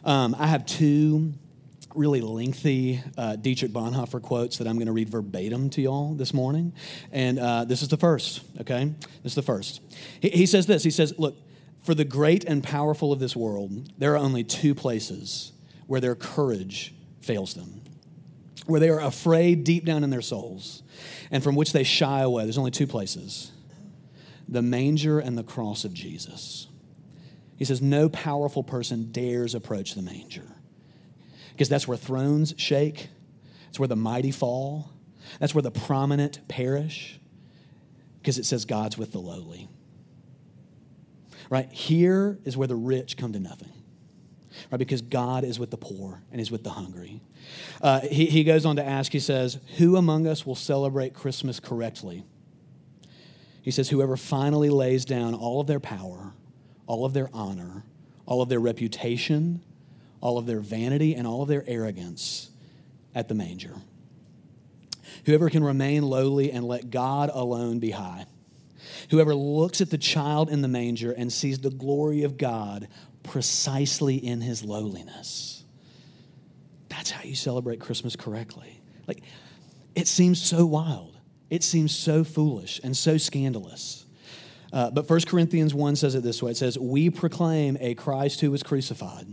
Um, 0.04 0.36
I 0.38 0.48
have 0.48 0.66
two 0.66 1.34
really 1.96 2.22
lengthy 2.22 3.02
uh, 3.18 3.36
Dietrich 3.38 3.72
Bonhoeffer 3.72 4.22
quotes 4.22 4.58
that 4.58 4.68
I'm 4.68 4.76
going 4.76 4.88
to 4.88 4.92
read 4.92 5.10
verbatim 5.10 5.70
to 5.72 5.82
y'all 5.82 6.14
this 6.14 6.34
morning. 6.34 6.74
And 7.12 7.40
uh, 7.40 7.66
this 7.66 7.82
is 7.82 7.88
the 7.88 7.98
first, 7.98 8.42
okay? 8.62 8.94
This 9.24 9.32
is 9.32 9.36
the 9.36 9.42
first. 9.42 9.82
He, 10.20 10.30
he 10.30 10.46
says 10.46 10.68
this 10.68 10.84
He 10.84 10.92
says, 10.92 11.14
Look, 11.18 11.36
for 11.84 11.96
the 11.96 12.06
great 12.06 12.44
and 12.44 12.64
powerful 12.64 13.12
of 13.12 13.20
this 13.20 13.36
world, 13.36 13.92
there 13.98 14.14
are 14.14 14.18
only 14.18 14.44
two 14.44 14.76
places 14.76 15.52
where 15.88 16.02
their 16.02 16.16
courage 16.16 16.94
fails 17.22 17.54
them, 17.54 17.82
where 18.66 18.80
they 18.80 18.90
are 18.90 19.00
afraid 19.00 19.64
deep 19.64 19.86
down 19.86 20.04
in 20.04 20.10
their 20.10 20.22
souls 20.22 20.84
and 21.32 21.44
from 21.44 21.56
which 21.56 21.74
they 21.74 21.84
shy 21.84 22.22
away. 22.22 22.44
There's 22.44 22.58
only 22.58 22.72
two 22.72 22.88
places 22.88 23.52
the 24.48 24.62
manger 24.62 25.20
and 25.20 25.38
the 25.38 25.44
cross 25.44 25.86
of 25.86 25.94
Jesus. 25.94 26.68
He 27.58 27.66
says, 27.66 27.82
No 27.82 28.10
powerful 28.10 28.64
person 28.64 29.12
dares 29.12 29.56
approach 29.56 29.96
the 29.96 30.02
manger 30.02 30.46
because 31.52 31.70
that's 31.70 31.88
where 31.88 31.98
thrones 31.98 32.54
shake, 32.58 33.10
it's 33.70 33.80
where 33.80 33.88
the 33.88 33.96
mighty 33.96 34.32
fall, 34.32 34.92
that's 35.40 35.56
where 35.56 35.62
the 35.62 35.72
prominent 35.72 36.48
perish 36.48 37.20
because 38.20 38.38
it 38.38 38.46
says 38.46 38.66
God's 38.66 38.98
with 38.98 39.12
the 39.12 39.20
lowly. 39.20 39.70
Right? 41.50 41.72
Here 41.72 42.40
is 42.44 42.58
where 42.58 42.68
the 42.68 42.76
rich 42.76 43.18
come 43.18 43.34
to 43.34 43.40
nothing. 43.40 43.72
Right? 44.72 44.78
Because 44.78 45.02
God 45.02 45.44
is 45.44 45.60
with 45.60 45.72
the 45.72 45.78
poor 45.78 46.22
and 46.32 46.40
He's 46.40 46.52
with 46.52 46.64
the 46.64 46.72
hungry. 46.72 47.22
Uh, 47.82 48.02
he, 48.02 48.26
he 48.26 48.44
goes 48.44 48.66
on 48.66 48.76
to 48.78 48.86
ask, 48.86 49.12
he 49.12 49.20
says, 49.20 49.60
Who 49.78 49.96
among 49.96 50.28
us 50.28 50.46
will 50.46 50.56
celebrate 50.56 51.14
Christmas 51.14 51.60
correctly? 51.60 52.24
He 53.62 53.72
says, 53.72 53.90
Whoever 53.90 54.18
finally 54.18 54.70
lays 54.70 55.06
down 55.06 55.34
all 55.34 55.62
of 55.62 55.68
their 55.68 55.80
power, 55.80 56.34
all 56.88 57.06
of 57.06 57.14
their 57.14 57.30
honor, 57.34 57.84
all 58.26 58.42
of 58.42 58.50
their 58.50 58.60
reputation, 58.60 59.62
all 60.22 60.38
of 60.38 60.46
their 60.46 60.60
vanity, 60.60 61.16
and 61.16 61.28
all 61.28 61.42
of 61.42 61.48
their 61.48 61.64
arrogance 61.68 62.50
at 63.14 63.28
the 63.28 63.36
manger. 63.36 63.74
Whoever 65.26 65.50
can 65.50 65.64
remain 65.64 66.04
lowly 66.04 66.52
and 66.52 66.68
let 66.68 66.92
God 66.92 67.32
alone 67.34 67.80
be 67.80 67.92
high. 67.92 68.26
Whoever 69.10 69.34
looks 69.34 69.82
at 69.82 69.90
the 69.90 69.98
child 69.98 70.50
in 70.50 70.62
the 70.62 70.68
manger 70.68 71.12
and 71.12 71.32
sees 71.32 71.60
the 71.60 71.70
glory 71.70 72.24
of 72.24 72.38
God 72.38 72.88
precisely 73.26 74.16
in 74.16 74.42
his 74.42 74.64
lowliness 74.64 75.56
that's 76.96 77.12
how 77.12 77.24
you 77.24 77.36
celebrate 77.36 77.80
Christmas 77.80 78.16
correctly. 78.16 78.82
Like, 79.06 79.22
it 79.96 80.08
seems 80.08 80.42
so 80.42 80.66
wild. 80.66 81.18
It 81.50 81.62
seems 81.62 81.96
so 81.96 82.24
foolish 82.24 82.80
and 82.84 82.96
so 82.96 83.18
scandalous. 83.18 84.06
Uh, 84.72 84.92
but 84.92 85.10
1 85.10 85.22
Corinthians 85.28 85.74
1 85.74 85.98
says 85.98 86.16
it 86.16 86.24
this 86.24 86.42
way 86.42 86.52
it 86.52 86.58
says, 86.58 86.80
We 86.80 87.10
proclaim 87.10 87.78
a 87.80 87.96
Christ 87.96 88.42
who 88.42 88.50
was 88.50 88.64
crucified. 88.64 89.28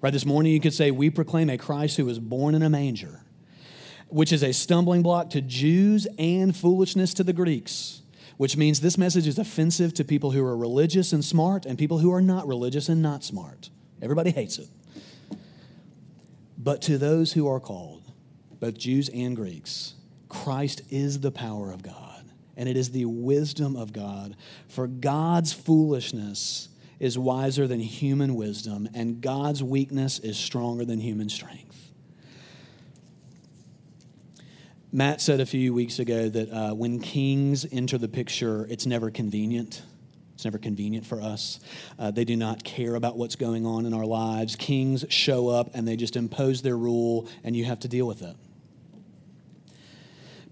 Right, 0.00 0.12
this 0.12 0.24
morning 0.24 0.52
you 0.52 0.60
could 0.60 0.72
say, 0.72 0.90
We 0.90 1.10
proclaim 1.10 1.50
a 1.50 1.58
Christ 1.58 1.96
who 1.96 2.04
was 2.04 2.18
born 2.18 2.54
in 2.54 2.62
a 2.62 2.70
manger, 2.70 3.22
which 4.08 4.32
is 4.32 4.42
a 4.42 4.52
stumbling 4.52 5.02
block 5.02 5.30
to 5.30 5.40
Jews 5.40 6.06
and 6.18 6.56
foolishness 6.56 7.12
to 7.14 7.24
the 7.24 7.32
Greeks, 7.32 8.02
which 8.36 8.56
means 8.56 8.80
this 8.80 8.98
message 8.98 9.26
is 9.26 9.38
offensive 9.38 9.94
to 9.94 10.04
people 10.04 10.30
who 10.30 10.44
are 10.44 10.56
religious 10.56 11.12
and 11.12 11.24
smart 11.24 11.64
and 11.64 11.78
people 11.78 11.98
who 11.98 12.12
are 12.12 12.22
not 12.22 12.46
religious 12.46 12.88
and 12.88 13.00
not 13.00 13.24
smart. 13.24 13.70
Everybody 14.02 14.30
hates 14.30 14.58
it. 14.58 14.68
But 16.58 16.82
to 16.82 16.98
those 16.98 17.32
who 17.32 17.48
are 17.48 17.60
called, 17.60 18.10
both 18.60 18.76
Jews 18.76 19.08
and 19.10 19.36
Greeks, 19.36 19.94
Christ 20.28 20.82
is 20.90 21.20
the 21.20 21.30
power 21.30 21.70
of 21.70 21.82
God, 21.82 22.24
and 22.56 22.68
it 22.68 22.76
is 22.76 22.90
the 22.90 23.04
wisdom 23.04 23.76
of 23.76 23.92
God. 23.92 24.36
For 24.68 24.86
God's 24.86 25.52
foolishness 25.52 26.68
is 26.98 27.18
wiser 27.18 27.66
than 27.66 27.80
human 27.80 28.34
wisdom, 28.34 28.88
and 28.94 29.20
God's 29.20 29.62
weakness 29.62 30.18
is 30.18 30.36
stronger 30.36 30.84
than 30.84 31.00
human 31.00 31.28
strength. 31.28 31.65
Matt 34.96 35.20
said 35.20 35.40
a 35.40 35.46
few 35.46 35.74
weeks 35.74 35.98
ago 35.98 36.30
that 36.30 36.50
uh, 36.50 36.74
when 36.74 37.00
kings 37.00 37.66
enter 37.70 37.98
the 37.98 38.08
picture, 38.08 38.66
it's 38.70 38.86
never 38.86 39.10
convenient. 39.10 39.82
It's 40.34 40.46
never 40.46 40.56
convenient 40.56 41.04
for 41.04 41.20
us. 41.20 41.60
Uh, 41.98 42.10
they 42.10 42.24
do 42.24 42.34
not 42.34 42.64
care 42.64 42.94
about 42.94 43.18
what's 43.18 43.36
going 43.36 43.66
on 43.66 43.84
in 43.84 43.92
our 43.92 44.06
lives. 44.06 44.56
Kings 44.56 45.04
show 45.10 45.48
up 45.48 45.68
and 45.74 45.86
they 45.86 45.96
just 45.96 46.16
impose 46.16 46.62
their 46.62 46.78
rule, 46.78 47.28
and 47.44 47.54
you 47.54 47.66
have 47.66 47.78
to 47.80 47.88
deal 47.88 48.06
with 48.06 48.22
it. 48.22 48.36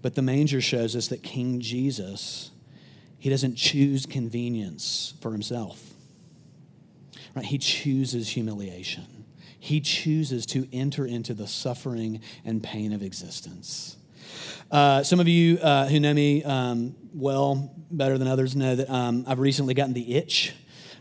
But 0.03 0.13
the 0.13 0.21
manger 0.21 0.61
shows 0.61 0.95
us 0.95 1.07
that 1.07 1.23
King 1.23 1.59
Jesus, 1.59 2.51
he 3.17 3.31
doesn't 3.31 3.55
choose 3.55 4.05
convenience 4.05 5.15
for 5.21 5.31
himself. 5.31 5.95
Right? 7.35 7.45
He 7.45 7.57
chooses 7.57 8.29
humiliation. 8.29 9.25
He 9.59 9.81
chooses 9.81 10.45
to 10.45 10.67
enter 10.71 11.03
into 11.03 11.33
the 11.33 11.47
suffering 11.47 12.21
and 12.45 12.61
pain 12.61 12.93
of 12.93 13.01
existence. 13.01 13.97
Uh, 14.71 15.03
some 15.03 15.19
of 15.19 15.27
you 15.27 15.57
uh, 15.59 15.87
who 15.87 15.99
know 15.99 16.13
me 16.13 16.43
um, 16.43 16.95
well, 17.13 17.71
better 17.91 18.17
than 18.17 18.27
others, 18.27 18.55
know 18.55 18.75
that 18.75 18.89
um, 18.89 19.23
I've 19.27 19.39
recently 19.39 19.73
gotten 19.73 19.93
the 19.93 20.15
itch. 20.15 20.53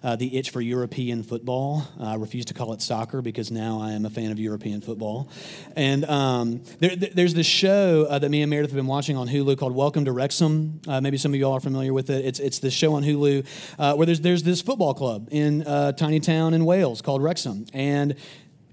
Uh, 0.05 0.17
the 0.17 0.37
itch 0.37 0.51
for 0.51 0.61
European 0.61 1.23
football. 1.23 1.83
I 1.99 2.17
refuse 2.17 2.45
to 2.47 2.55
call 2.55 2.75
it 2.75 2.83
soccer 2.83 3.23
because 3.23 3.51
now 3.51 3.81
I 3.81 3.93
am 3.93 4.05
a 4.05 4.11
fan 4.11 4.33
of 4.33 4.39
European 4.39 4.83
football. 4.83 5.31
And 5.77 6.05
um, 6.05 6.63
there, 6.79 6.95
there's 6.95 7.33
this 7.33 7.47
show 7.47 8.07
uh, 8.11 8.19
that 8.19 8.29
me 8.29 8.43
and 8.43 8.51
Meredith 8.51 8.71
have 8.71 8.77
been 8.77 8.87
watching 8.87 9.17
on 9.17 9.29
Hulu 9.29 9.57
called 9.57 9.75
Welcome 9.75 10.05
to 10.05 10.13
Wrexham. 10.13 10.83
Uh, 10.87 11.01
maybe 11.01 11.17
some 11.17 11.33
of 11.33 11.39
you 11.39 11.47
all 11.47 11.55
are 11.55 11.61
familiar 11.61 11.95
with 11.95 12.11
it. 12.11 12.23
It's, 12.23 12.39
it's 12.39 12.59
this 12.59 12.75
show 12.75 12.93
on 12.93 13.03
Hulu 13.03 13.47
uh, 13.79 13.95
where 13.95 14.05
there's, 14.05 14.21
there's 14.21 14.43
this 14.43 14.61
football 14.61 14.93
club 14.93 15.29
in 15.31 15.63
a 15.67 15.95
tiny 15.95 16.21
town 16.21 16.53
in 16.53 16.67
Wales 16.67 17.01
called 17.01 17.23
Wrexham. 17.23 17.65
And 17.73 18.17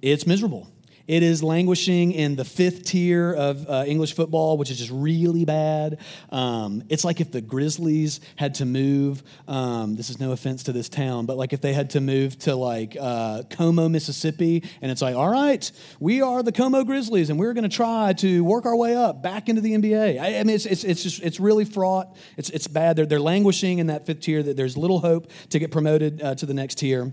it's 0.02 0.28
miserable 0.28 0.68
It 1.12 1.24
is 1.24 1.44
languishing 1.44 2.14
in 2.14 2.38
the 2.38 2.46
fifth 2.46 2.86
tier 2.86 3.34
of 3.34 3.70
uh, 3.70 3.84
English 3.86 4.16
football, 4.16 4.58
which 4.58 4.72
is 4.72 4.78
just 4.78 4.92
really 4.94 5.44
bad. 5.44 6.00
Um, 6.30 6.84
it's 6.88 7.04
like 7.04 7.20
if 7.20 7.34
the 7.34 7.42
Grizzlies 7.42 8.22
had 8.38 8.56
to 8.56 8.66
move. 8.66 9.22
Um, 9.46 9.98
this 9.98 10.10
is 10.10 10.22
no 10.22 10.32
offense 10.32 10.64
to 10.64 10.72
this 10.72 10.88
town, 10.88 11.26
but 11.26 11.36
like 11.36 11.52
if 11.52 11.60
they 11.60 11.74
had 11.74 11.90
to 11.90 12.00
move 12.00 12.40
to 12.40 12.56
like 12.56 12.96
uh, 12.98 13.44
Como, 13.50 13.90
Mississippi, 13.90 14.64
and 14.82 14.90
it's 14.90 15.02
like, 15.02 15.18
all 15.18 15.28
right, 15.28 15.70
we 16.00 16.22
are 16.22 16.44
the 16.44 16.54
Como 16.54 16.86
Grizzlies, 16.86 17.30
and 17.30 17.38
we're 17.38 17.54
going 17.54 17.70
to 17.70 17.76
try 17.76 18.14
to 18.14 18.46
work 18.46 18.66
our 18.66 18.78
way 18.78 18.96
up 18.96 19.22
back 19.22 19.50
into 19.50 19.60
the 19.60 19.74
NBA. 19.74 20.18
I, 20.18 20.40
I 20.40 20.44
mean, 20.46 20.56
it's, 20.56 20.66
it's, 20.66 20.86
it's 20.86 21.04
just 21.04 21.22
it's 21.24 21.42
really 21.42 21.66
fraught. 21.66 22.16
It's 22.38 22.50
it's 22.52 22.68
bad. 22.68 22.96
They're 22.96 23.06
they're 23.06 23.20
languishing 23.20 23.80
in 23.80 23.88
that 23.88 24.06
fifth 24.06 24.22
tier. 24.22 24.42
That 24.42 24.56
there's 24.56 24.78
little 24.78 25.02
hope 25.02 25.30
to 25.50 25.60
get 25.60 25.72
promoted 25.72 26.22
uh, 26.22 26.36
to 26.36 26.46
the 26.46 26.54
next 26.54 26.76
tier. 26.76 27.12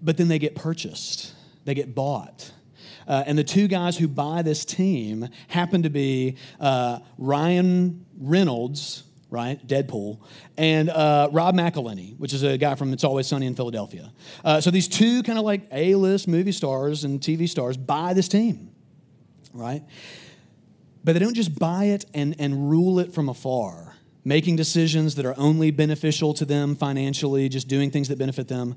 But 0.00 0.16
then 0.16 0.28
they 0.28 0.38
get 0.38 0.54
purchased, 0.54 1.34
they 1.66 1.74
get 1.74 1.94
bought. 1.94 2.50
Uh, 3.06 3.24
and 3.26 3.38
the 3.38 3.44
two 3.44 3.68
guys 3.68 3.96
who 3.96 4.08
buy 4.08 4.42
this 4.42 4.64
team 4.64 5.28
happen 5.48 5.82
to 5.82 5.90
be 5.90 6.36
uh, 6.60 6.98
Ryan 7.18 8.04
Reynolds, 8.18 9.04
right, 9.30 9.64
Deadpool, 9.66 10.20
and 10.56 10.90
uh, 10.90 11.28
Rob 11.32 11.54
McElhenney, 11.54 12.18
which 12.18 12.32
is 12.32 12.42
a 12.42 12.58
guy 12.58 12.74
from 12.74 12.92
It's 12.92 13.04
Always 13.04 13.26
Sunny 13.26 13.46
in 13.46 13.54
Philadelphia. 13.54 14.12
Uh, 14.44 14.60
so 14.60 14.70
these 14.70 14.88
two 14.88 15.22
kind 15.22 15.38
of 15.38 15.44
like 15.44 15.62
A-list 15.72 16.28
movie 16.28 16.52
stars 16.52 17.04
and 17.04 17.20
TV 17.20 17.48
stars 17.48 17.76
buy 17.76 18.14
this 18.14 18.28
team, 18.28 18.70
right? 19.52 19.82
But 21.04 21.14
they 21.14 21.18
don't 21.18 21.34
just 21.34 21.58
buy 21.58 21.86
it 21.86 22.04
and, 22.14 22.36
and 22.38 22.70
rule 22.70 22.98
it 23.00 23.12
from 23.12 23.28
afar 23.28 23.91
making 24.24 24.56
decisions 24.56 25.16
that 25.16 25.26
are 25.26 25.34
only 25.36 25.70
beneficial 25.70 26.32
to 26.34 26.44
them 26.44 26.76
financially, 26.76 27.48
just 27.48 27.68
doing 27.68 27.90
things 27.90 28.08
that 28.08 28.18
benefit 28.18 28.48
them, 28.48 28.74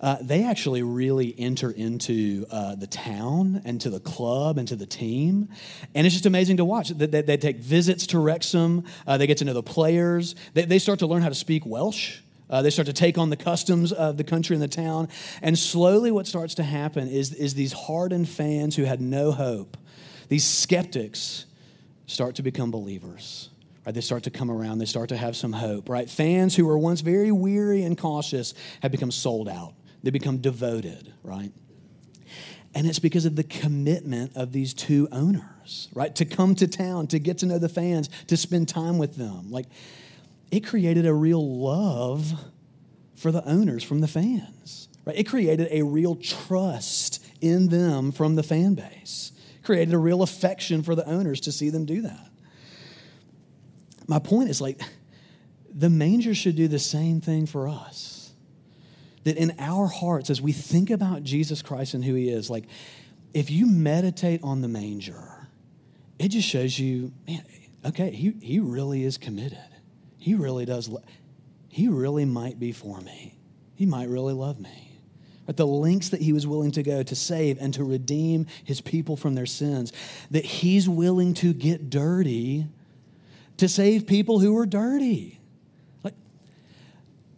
uh, 0.00 0.16
they 0.20 0.44
actually 0.44 0.82
really 0.82 1.34
enter 1.38 1.70
into 1.70 2.46
uh, 2.50 2.74
the 2.76 2.86
town 2.86 3.60
and 3.64 3.80
to 3.80 3.90
the 3.90 4.00
club 4.00 4.56
and 4.58 4.68
to 4.68 4.76
the 4.76 4.86
team. 4.86 5.48
And 5.94 6.06
it's 6.06 6.14
just 6.14 6.26
amazing 6.26 6.58
to 6.58 6.64
watch. 6.64 6.90
They, 6.90 7.06
they, 7.06 7.22
they 7.22 7.36
take 7.36 7.58
visits 7.58 8.06
to 8.08 8.18
Wrexham, 8.18 8.84
uh, 9.06 9.18
they 9.18 9.26
get 9.26 9.38
to 9.38 9.44
know 9.44 9.54
the 9.54 9.62
players, 9.62 10.34
they, 10.54 10.64
they 10.64 10.78
start 10.78 11.00
to 11.00 11.06
learn 11.06 11.22
how 11.22 11.28
to 11.28 11.34
speak 11.34 11.66
Welsh. 11.66 12.18
Uh, 12.50 12.60
they 12.60 12.68
start 12.68 12.86
to 12.86 12.92
take 12.92 13.16
on 13.16 13.30
the 13.30 13.38
customs 13.38 13.90
of 13.90 14.18
the 14.18 14.22
country 14.22 14.54
and 14.54 14.62
the 14.62 14.68
town. 14.68 15.08
And 15.40 15.58
slowly, 15.58 16.10
what 16.10 16.26
starts 16.26 16.54
to 16.56 16.62
happen 16.62 17.08
is, 17.08 17.32
is 17.32 17.54
these 17.54 17.72
hardened 17.72 18.28
fans 18.28 18.76
who 18.76 18.84
had 18.84 19.00
no 19.00 19.32
hope, 19.32 19.78
these 20.28 20.44
skeptics, 20.44 21.46
start 22.06 22.34
to 22.34 22.42
become 22.42 22.70
believers. 22.70 23.48
Right, 23.84 23.94
they 23.94 24.00
start 24.00 24.22
to 24.22 24.30
come 24.30 24.50
around. 24.50 24.78
They 24.78 24.86
start 24.86 25.10
to 25.10 25.16
have 25.16 25.36
some 25.36 25.52
hope. 25.52 25.88
Right, 25.88 26.08
fans 26.08 26.56
who 26.56 26.64
were 26.66 26.78
once 26.78 27.02
very 27.02 27.30
weary 27.30 27.82
and 27.82 27.98
cautious 27.98 28.54
have 28.80 28.92
become 28.92 29.10
sold 29.10 29.48
out. 29.48 29.74
They 30.02 30.10
become 30.10 30.38
devoted. 30.38 31.12
Right, 31.22 31.52
and 32.74 32.86
it's 32.86 32.98
because 32.98 33.26
of 33.26 33.36
the 33.36 33.44
commitment 33.44 34.32
of 34.36 34.52
these 34.52 34.72
two 34.72 35.06
owners. 35.12 35.88
Right, 35.92 36.14
to 36.16 36.24
come 36.24 36.54
to 36.56 36.66
town, 36.66 37.08
to 37.08 37.18
get 37.18 37.38
to 37.38 37.46
know 37.46 37.58
the 37.58 37.68
fans, 37.68 38.08
to 38.28 38.36
spend 38.36 38.68
time 38.68 38.96
with 38.96 39.16
them. 39.16 39.50
Like, 39.50 39.66
it 40.50 40.60
created 40.60 41.04
a 41.04 41.12
real 41.12 41.46
love 41.60 42.32
for 43.16 43.30
the 43.30 43.46
owners 43.46 43.84
from 43.84 44.00
the 44.00 44.08
fans. 44.08 44.88
Right, 45.04 45.16
it 45.18 45.24
created 45.24 45.68
a 45.70 45.82
real 45.82 46.14
trust 46.14 47.22
in 47.42 47.68
them 47.68 48.12
from 48.12 48.36
the 48.36 48.42
fan 48.42 48.74
base. 48.74 49.32
It 49.56 49.62
created 49.62 49.92
a 49.92 49.98
real 49.98 50.22
affection 50.22 50.82
for 50.82 50.94
the 50.94 51.06
owners 51.06 51.40
to 51.42 51.52
see 51.52 51.68
them 51.68 51.84
do 51.84 52.00
that 52.00 52.30
my 54.06 54.18
point 54.18 54.50
is 54.50 54.60
like 54.60 54.80
the 55.74 55.90
manger 55.90 56.34
should 56.34 56.56
do 56.56 56.68
the 56.68 56.78
same 56.78 57.20
thing 57.20 57.46
for 57.46 57.68
us. 57.68 58.32
That 59.24 59.36
in 59.36 59.54
our 59.58 59.86
hearts, 59.86 60.28
as 60.28 60.40
we 60.40 60.52
think 60.52 60.90
about 60.90 61.22
Jesus 61.22 61.62
Christ 61.62 61.94
and 61.94 62.04
who 62.04 62.14
he 62.14 62.28
is, 62.28 62.50
like 62.50 62.64
if 63.32 63.50
you 63.50 63.66
meditate 63.66 64.40
on 64.42 64.60
the 64.60 64.68
manger, 64.68 65.48
it 66.18 66.28
just 66.28 66.46
shows 66.46 66.78
you, 66.78 67.12
man, 67.26 67.44
okay, 67.86 68.10
he, 68.10 68.34
he 68.40 68.60
really 68.60 69.02
is 69.02 69.18
committed. 69.18 69.58
He 70.18 70.34
really 70.34 70.64
does, 70.64 70.90
he 71.68 71.88
really 71.88 72.24
might 72.24 72.60
be 72.60 72.72
for 72.72 73.00
me. 73.00 73.38
He 73.74 73.86
might 73.86 74.08
really 74.08 74.34
love 74.34 74.60
me. 74.60 75.00
At 75.48 75.56
the 75.56 75.66
lengths 75.66 76.10
that 76.10 76.22
he 76.22 76.32
was 76.32 76.46
willing 76.46 76.70
to 76.72 76.82
go 76.82 77.02
to 77.02 77.14
save 77.14 77.58
and 77.60 77.74
to 77.74 77.84
redeem 77.84 78.46
his 78.62 78.80
people 78.80 79.16
from 79.16 79.34
their 79.34 79.46
sins, 79.46 79.92
that 80.30 80.44
he's 80.44 80.88
willing 80.88 81.34
to 81.34 81.52
get 81.52 81.90
dirty 81.90 82.66
to 83.58 83.68
save 83.68 84.06
people 84.06 84.40
who 84.40 84.56
are 84.56 84.66
dirty. 84.66 85.40
Like 86.02 86.14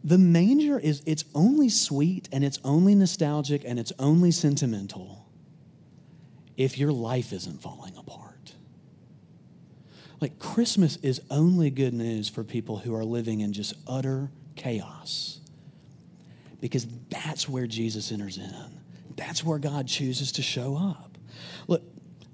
the 0.03 0.19
manger 0.19 0.79
is 0.79 1.03
it's 1.07 1.25
only 1.35 1.69
sweet 1.69 2.29
and 2.33 2.45
it's 2.45 2.59
only 2.65 2.95
nostalgic 2.95 3.63
and 3.65 3.79
it's 3.79 3.93
only 3.99 4.31
sentimental 4.31 5.27
if 6.57 6.79
your 6.79 6.93
life 6.93 7.33
isn't 7.33 7.61
falling 7.61 7.97
apart. 7.97 8.55
Like 10.21 10.39
Christmas 10.39 10.97
is 10.97 11.21
only 11.31 11.71
good 11.71 11.93
news 11.93 12.29
for 12.29 12.43
people 12.43 12.79
who 12.79 12.95
are 12.95 13.05
living 13.05 13.41
in 13.41 13.53
just 13.53 13.75
utter 13.87 14.31
chaos. 14.55 15.41
Because 16.61 16.87
that's 17.11 17.47
where 17.47 17.67
Jesus 17.67 18.11
enters 18.11 18.39
in. 18.39 18.81
That's 19.15 19.45
where 19.45 19.59
God 19.59 19.87
chooses 19.87 20.33
to 20.33 20.43
show 20.43 20.77
up. 20.77 21.19
Look, 21.69 21.83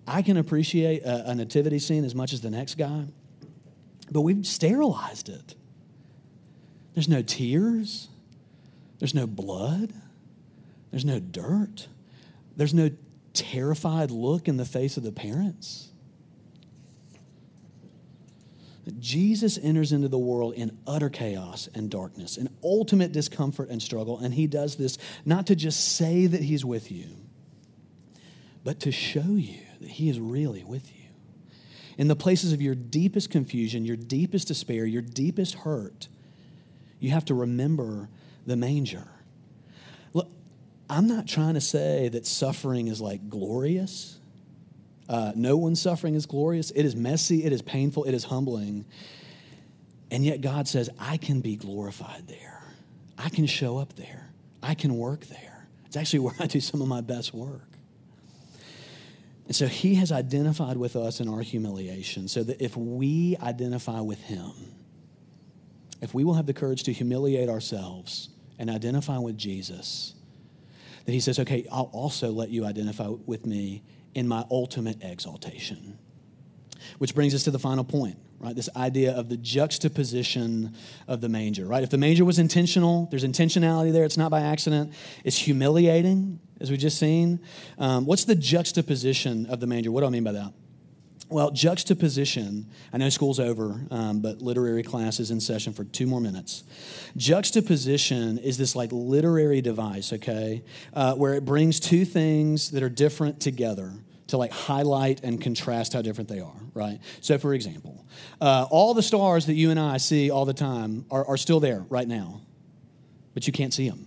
I 0.06 0.22
can 0.22 0.36
appreciate 0.36 1.02
a, 1.02 1.30
a 1.30 1.34
nativity 1.34 1.80
scene 1.80 2.04
as 2.04 2.14
much 2.14 2.32
as 2.32 2.40
the 2.40 2.50
next 2.50 2.76
guy 2.76 3.06
but 4.12 4.20
we've 4.20 4.46
sterilized 4.46 5.28
it. 5.28 5.54
There's 6.94 7.08
no 7.08 7.22
tears, 7.22 8.08
there's 8.98 9.14
no 9.14 9.26
blood, 9.26 9.92
there's 10.90 11.04
no 11.04 11.18
dirt, 11.18 11.88
there's 12.56 12.74
no 12.74 12.90
terrified 13.32 14.10
look 14.10 14.46
in 14.46 14.58
the 14.58 14.64
face 14.64 14.96
of 14.98 15.02
the 15.02 15.12
parents. 15.12 15.88
Jesus 18.98 19.58
enters 19.62 19.92
into 19.92 20.08
the 20.08 20.18
world 20.18 20.54
in 20.54 20.76
utter 20.86 21.08
chaos 21.08 21.68
and 21.74 21.88
darkness, 21.88 22.36
in 22.36 22.48
ultimate 22.64 23.12
discomfort 23.12 23.70
and 23.70 23.80
struggle, 23.80 24.18
and 24.18 24.34
he 24.34 24.46
does 24.46 24.74
this 24.76 24.98
not 25.24 25.46
to 25.46 25.54
just 25.54 25.96
say 25.96 26.26
that 26.26 26.42
he's 26.42 26.64
with 26.64 26.90
you, 26.90 27.06
but 28.64 28.80
to 28.80 28.92
show 28.92 29.20
you 29.20 29.60
that 29.80 29.88
he 29.88 30.10
is 30.10 30.18
really 30.18 30.64
with 30.64 30.94
you 30.94 31.01
in 32.02 32.08
the 32.08 32.16
places 32.16 32.52
of 32.52 32.60
your 32.60 32.74
deepest 32.74 33.30
confusion, 33.30 33.84
your 33.84 33.94
deepest 33.94 34.48
despair, 34.48 34.84
your 34.84 35.02
deepest 35.02 35.54
hurt, 35.54 36.08
you 36.98 37.10
have 37.10 37.24
to 37.24 37.32
remember 37.32 38.08
the 38.44 38.56
manger. 38.56 39.06
Look, 40.12 40.28
I'm 40.90 41.06
not 41.06 41.28
trying 41.28 41.54
to 41.54 41.60
say 41.60 42.08
that 42.08 42.26
suffering 42.26 42.88
is 42.88 43.00
like 43.00 43.30
glorious. 43.30 44.18
Uh, 45.08 45.30
no 45.36 45.56
one's 45.56 45.80
suffering 45.80 46.16
is 46.16 46.26
glorious. 46.26 46.72
It 46.72 46.84
is 46.84 46.96
messy, 46.96 47.44
it 47.44 47.52
is 47.52 47.62
painful, 47.62 48.02
it 48.02 48.14
is 48.14 48.24
humbling. 48.24 48.84
And 50.10 50.24
yet 50.24 50.40
God 50.40 50.66
says, 50.66 50.90
I 50.98 51.18
can 51.18 51.40
be 51.40 51.54
glorified 51.54 52.26
there. 52.26 52.64
I 53.16 53.28
can 53.28 53.46
show 53.46 53.78
up 53.78 53.94
there. 53.94 54.28
I 54.60 54.74
can 54.74 54.96
work 54.96 55.26
there. 55.26 55.68
It's 55.86 55.96
actually 55.96 56.18
where 56.18 56.34
I 56.40 56.48
do 56.48 56.58
some 56.58 56.82
of 56.82 56.88
my 56.88 57.00
best 57.00 57.32
work. 57.32 57.71
And 59.46 59.56
so 59.56 59.66
he 59.66 59.96
has 59.96 60.12
identified 60.12 60.76
with 60.76 60.96
us 60.96 61.20
in 61.20 61.28
our 61.28 61.40
humiliation 61.40 62.28
so 62.28 62.42
that 62.44 62.62
if 62.62 62.76
we 62.76 63.36
identify 63.42 64.00
with 64.00 64.20
him, 64.20 64.52
if 66.00 66.14
we 66.14 66.24
will 66.24 66.34
have 66.34 66.46
the 66.46 66.54
courage 66.54 66.84
to 66.84 66.92
humiliate 66.92 67.48
ourselves 67.48 68.30
and 68.58 68.70
identify 68.70 69.18
with 69.18 69.36
Jesus, 69.36 70.14
that 71.04 71.12
he 71.12 71.20
says, 71.20 71.38
okay, 71.38 71.66
I'll 71.70 71.90
also 71.92 72.30
let 72.30 72.50
you 72.50 72.64
identify 72.64 73.08
with 73.08 73.46
me 73.46 73.82
in 74.14 74.28
my 74.28 74.44
ultimate 74.50 75.02
exaltation. 75.02 75.98
Which 76.98 77.14
brings 77.14 77.34
us 77.34 77.44
to 77.44 77.50
the 77.50 77.58
final 77.58 77.84
point, 77.84 78.18
right? 78.42 78.56
This 78.56 78.68
idea 78.76 79.12
of 79.12 79.28
the 79.28 79.36
juxtaposition 79.36 80.74
of 81.06 81.20
the 81.20 81.28
manger, 81.28 81.64
right? 81.64 81.82
If 81.82 81.90
the 81.90 81.98
manger 81.98 82.24
was 82.24 82.38
intentional, 82.38 83.06
there's 83.10 83.24
intentionality 83.24 83.92
there, 83.92 84.04
it's 84.04 84.18
not 84.18 84.30
by 84.30 84.40
accident, 84.40 84.92
it's 85.24 85.38
humiliating, 85.38 86.40
as 86.60 86.70
we 86.70 86.76
just 86.76 86.98
seen. 86.98 87.40
Um, 87.78 88.04
what's 88.04 88.24
the 88.24 88.34
juxtaposition 88.34 89.46
of 89.46 89.60
the 89.60 89.66
manger? 89.66 89.92
What 89.92 90.00
do 90.00 90.06
I 90.08 90.10
mean 90.10 90.24
by 90.24 90.32
that? 90.32 90.52
Well, 91.28 91.50
juxtaposition, 91.50 92.66
I 92.92 92.98
know 92.98 93.08
school's 93.08 93.40
over, 93.40 93.80
um, 93.90 94.20
but 94.20 94.42
literary 94.42 94.82
class 94.82 95.18
is 95.18 95.30
in 95.30 95.40
session 95.40 95.72
for 95.72 95.84
two 95.84 96.06
more 96.06 96.20
minutes. 96.20 96.64
Juxtaposition 97.16 98.36
is 98.36 98.58
this 98.58 98.76
like 98.76 98.90
literary 98.92 99.62
device, 99.62 100.12
okay, 100.12 100.62
uh, 100.92 101.14
where 101.14 101.32
it 101.32 101.44
brings 101.46 101.80
two 101.80 102.04
things 102.04 102.72
that 102.72 102.82
are 102.82 102.90
different 102.90 103.40
together 103.40 103.92
to 104.28 104.36
like 104.36 104.52
highlight 104.52 105.22
and 105.22 105.40
contrast 105.40 105.92
how 105.92 106.02
different 106.02 106.28
they 106.28 106.40
are, 106.40 106.60
right? 106.74 106.98
So, 107.20 107.38
for 107.38 107.54
example, 107.54 108.06
uh, 108.40 108.66
all 108.70 108.94
the 108.94 109.02
stars 109.02 109.46
that 109.46 109.54
you 109.54 109.70
and 109.70 109.78
I 109.78 109.96
see 109.96 110.30
all 110.30 110.44
the 110.44 110.54
time 110.54 111.04
are, 111.10 111.26
are 111.26 111.36
still 111.36 111.60
there 111.60 111.84
right 111.88 112.08
now, 112.08 112.40
but 113.34 113.46
you 113.46 113.52
can't 113.52 113.74
see 113.74 113.88
them 113.88 114.06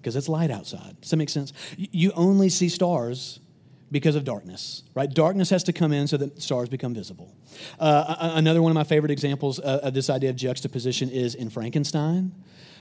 because 0.00 0.16
it's 0.16 0.28
light 0.28 0.50
outside. 0.50 1.00
Does 1.00 1.10
that 1.10 1.16
make 1.16 1.30
sense? 1.30 1.52
You 1.76 2.12
only 2.14 2.48
see 2.48 2.68
stars 2.68 3.40
because 3.90 4.16
of 4.16 4.24
darkness, 4.24 4.82
right? 4.94 5.08
Darkness 5.08 5.50
has 5.50 5.62
to 5.64 5.72
come 5.72 5.92
in 5.92 6.08
so 6.08 6.16
that 6.16 6.42
stars 6.42 6.68
become 6.68 6.94
visible. 6.94 7.32
Uh, 7.78 8.32
another 8.34 8.60
one 8.60 8.70
of 8.70 8.74
my 8.74 8.84
favorite 8.84 9.12
examples 9.12 9.60
uh, 9.60 9.80
of 9.82 9.94
this 9.94 10.10
idea 10.10 10.30
of 10.30 10.36
juxtaposition 10.36 11.08
is 11.10 11.34
in 11.34 11.48
Frankenstein. 11.48 12.32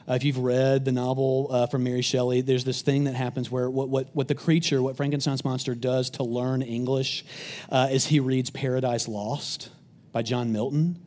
Uh, 0.07 0.13
if 0.13 0.23
you've 0.23 0.37
read 0.37 0.85
the 0.85 0.91
novel 0.91 1.47
uh, 1.49 1.67
from 1.67 1.83
Mary 1.83 2.01
Shelley, 2.01 2.41
there's 2.41 2.65
this 2.65 2.81
thing 2.81 3.05
that 3.05 3.15
happens 3.15 3.49
where 3.49 3.69
what, 3.69 3.89
what, 3.89 4.07
what 4.13 4.27
the 4.27 4.35
creature, 4.35 4.81
what 4.81 4.97
Frankenstein's 4.97 5.45
monster 5.45 5.75
does 5.75 6.09
to 6.11 6.23
learn 6.23 6.61
English 6.61 7.23
uh, 7.69 7.87
is 7.91 8.07
he 8.07 8.19
reads 8.19 8.49
Paradise 8.49 9.07
Lost 9.07 9.69
by 10.11 10.21
John 10.21 10.51
Milton 10.51 10.99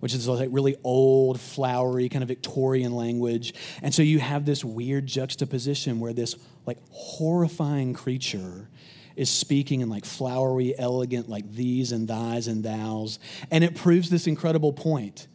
which 0.00 0.14
is 0.14 0.26
like 0.26 0.48
really 0.50 0.76
old, 0.82 1.38
flowery, 1.38 2.08
kind 2.08 2.22
of 2.22 2.28
Victorian 2.28 2.92
language. 2.92 3.54
And 3.82 3.94
so 3.94 4.02
you 4.02 4.18
have 4.18 4.44
this 4.44 4.64
weird 4.64 5.06
juxtaposition 5.06 6.00
where 6.00 6.12
this 6.12 6.36
like 6.66 6.78
horrifying 6.90 7.92
creature 7.92 8.68
is 9.14 9.30
speaking 9.30 9.82
in 9.82 9.90
like 9.90 10.04
flowery, 10.04 10.74
elegant, 10.76 11.28
like 11.28 11.52
these 11.52 11.92
and 11.92 12.08
thys 12.08 12.48
and 12.48 12.64
thous. 12.64 13.18
And 13.50 13.62
it 13.62 13.76
proves 13.76 14.08
this 14.08 14.26
incredible 14.26 14.72
point. 14.72 15.28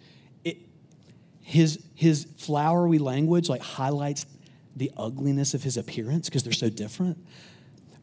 His, 1.47 1.79
his 1.93 2.25
flowery 2.37 2.97
language 2.97 3.49
like 3.49 3.61
highlights 3.61 4.25
the 4.75 4.91
ugliness 4.97 5.53
of 5.53 5.61
his 5.61 5.77
appearance 5.77 6.27
because 6.27 6.43
they're 6.43 6.51
so 6.51 6.69
different. 6.69 7.23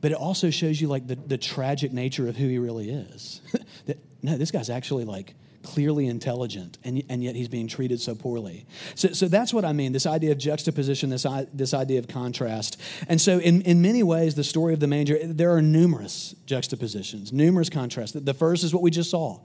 But 0.01 0.13
it 0.13 0.17
also 0.17 0.51
shows 0.51 0.81
you 0.81 0.87
like 0.87 1.09
the, 1.09 1.17
the 1.17 1.39
tragic 1.39 1.93
nature 1.93 2.29
of 2.29 2.37
who 2.37 2.47
he 2.47 2.59
really 2.59 2.89
is. 2.89 3.41
that, 3.87 3.99
no, 4.23 4.37
this 4.37 4.53
guy's 4.53 4.71
actually 4.71 5.05
like 5.05 5.35
clearly 5.63 6.07
intelligent, 6.07 6.79
and, 6.85 7.03
and 7.09 7.23
yet 7.23 7.35
he's 7.35 7.49
being 7.49 7.69
treated 7.69 8.01
so 8.01 8.15
poorly. 8.15 8.67
So, 8.95 9.09
so 9.09 9.29
that's 9.29 9.55
what 9.55 9.65
I 9.65 9.73
mean 9.73 9.93
this 9.93 10.07
idea 10.07 10.33
of 10.33 10.39
juxtaposition, 10.39 11.11
this, 11.11 11.27
this 11.53 11.75
idea 11.75 11.99
of 11.99 12.09
contrast. 12.09 12.81
And 13.09 13.21
so, 13.21 13.39
in, 13.39 13.63
in 13.63 13.83
many 13.83 14.03
ways, 14.03 14.35
the 14.35 14.45
story 14.45 14.75
of 14.75 14.81
the 14.81 14.87
manger, 14.87 15.19
there 15.23 15.53
are 15.53 15.63
numerous 15.63 16.35
juxtapositions, 16.47 17.33
numerous 17.33 17.71
contrasts. 17.71 18.13
The 18.13 18.35
first 18.35 18.65
is 18.65 18.73
what 18.75 18.83
we 18.83 18.91
just 18.91 19.11
saw. 19.11 19.41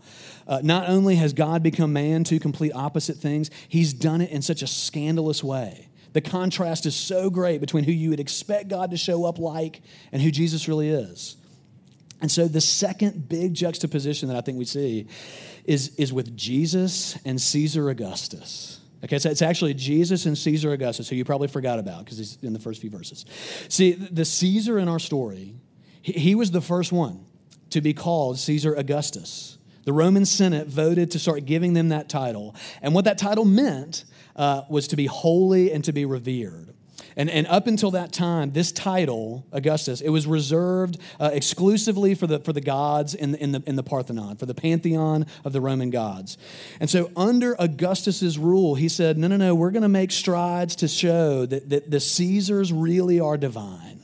Uh, 0.47 0.62
not 0.63 0.89
only 0.89 1.15
has 1.15 1.34
God 1.34 1.63
become 1.63 1.93
man, 1.93 2.23
two 2.23 2.39
complete 2.39 2.71
opposite 2.73 3.17
things, 3.17 3.49
he's 3.67 3.93
done 3.93 4.21
it 4.21 4.32
in 4.32 4.41
such 4.41 4.62
a 4.62 4.67
scandalous 4.67 5.43
way. 5.43 5.89
The 6.13 6.21
contrast 6.21 6.86
is 6.86 6.95
so 6.95 7.30
great 7.30 7.62
between 7.62 7.84
who 7.84 7.91
you 7.91 8.10
would 8.10 8.19
expect 8.19 8.69
God 8.69 8.91
to 8.91 8.97
show 8.97 9.25
up 9.25 9.38
like 9.38 9.82
and 10.12 10.21
who 10.21 10.32
Jesus 10.32 10.67
really 10.67 10.89
is. 10.89 11.36
And 12.19 12.32
so, 12.32 12.47
the 12.47 12.62
second 12.62 13.30
big 13.30 13.53
juxtaposition 13.53 14.27
that 14.30 14.38
I 14.38 14.41
think 14.41 14.58
we 14.58 14.65
see 14.65 15.08
is, 15.65 15.95
is 15.97 16.12
with 16.12 16.36
Jesus 16.36 17.17
and 17.25 17.39
Caesar 17.39 17.89
Augustus. 17.89 18.80
Okay, 19.03 19.19
so 19.19 19.30
it's 19.30 19.43
actually 19.43 19.75
Jesus 19.75 20.25
and 20.25 20.36
Caesar 20.36 20.71
Augustus, 20.73 21.08
who 21.08 21.15
you 21.15 21.23
probably 21.23 21.47
forgot 21.47 21.77
about 21.77 22.03
because 22.03 22.17
he's 22.17 22.38
in 22.41 22.53
the 22.53 22.60
first 22.60 22.82
few 22.82 22.89
verses. 22.89 23.25
See, 23.69 23.91
the 23.91 24.25
Caesar 24.25 24.80
in 24.80 24.88
our 24.88 24.97
story, 24.97 25.53
he 26.01 26.34
was 26.34 26.49
the 26.51 26.62
first 26.62 26.91
one 26.91 27.25
to 27.69 27.82
be 27.82 27.93
called 27.93 28.39
Caesar 28.39 28.73
Augustus. 28.73 29.58
The 29.84 29.93
Roman 29.93 30.25
Senate 30.25 30.67
voted 30.67 31.12
to 31.12 31.19
start 31.19 31.45
giving 31.45 31.73
them 31.73 31.89
that 31.89 32.10
title. 32.10 32.56
And 32.82 32.93
what 32.93 33.06
that 33.06 33.17
title 33.17 33.45
meant 33.45 34.03
uh, 34.36 34.63
was 34.69 34.88
to 34.89 34.95
be 34.95 35.06
holy 35.06 35.71
and 35.71 35.84
to 35.86 35.93
be 35.93 36.06
revered. 36.06 36.66
And, 37.17 37.32
and 37.32 37.47
up 37.47 37.65
until 37.65 37.89
that 37.91 38.13
time, 38.13 38.51
this 38.51 38.71
title, 38.71 39.43
Augustus, 39.51 40.01
it 40.01 40.10
was 40.10 40.27
reserved 40.27 40.99
uh, 41.19 41.32
exclusively 41.34 42.13
for 42.13 42.27
the, 42.27 42.39
for 42.39 42.53
the 42.53 42.62
gods 42.62 43.15
in 43.15 43.32
the, 43.32 43.41
in, 43.41 43.51
the, 43.53 43.63
in 43.65 43.75
the 43.75 43.82
Parthenon, 43.82 44.38
for 44.38 44.45
the 44.45 44.53
pantheon 44.53 45.25
of 45.43 45.51
the 45.51 45.60
Roman 45.60 45.89
gods. 45.89 46.38
And 46.80 46.88
so, 46.88 47.10
under 47.17 47.60
Augustus's 47.60 48.38
rule, 48.38 48.75
he 48.75 48.88
said, 48.88 49.17
no, 49.17 49.27
no, 49.27 49.36
no, 49.36 49.56
we're 49.56 49.71
going 49.71 49.82
to 49.82 49.89
make 49.89 50.12
strides 50.12 50.75
to 50.77 50.88
show 50.88 51.47
that, 51.47 51.69
that 51.69 51.89
the 51.89 51.99
Caesars 51.99 52.71
really 52.71 53.19
are 53.19 53.36
divine, 53.36 53.99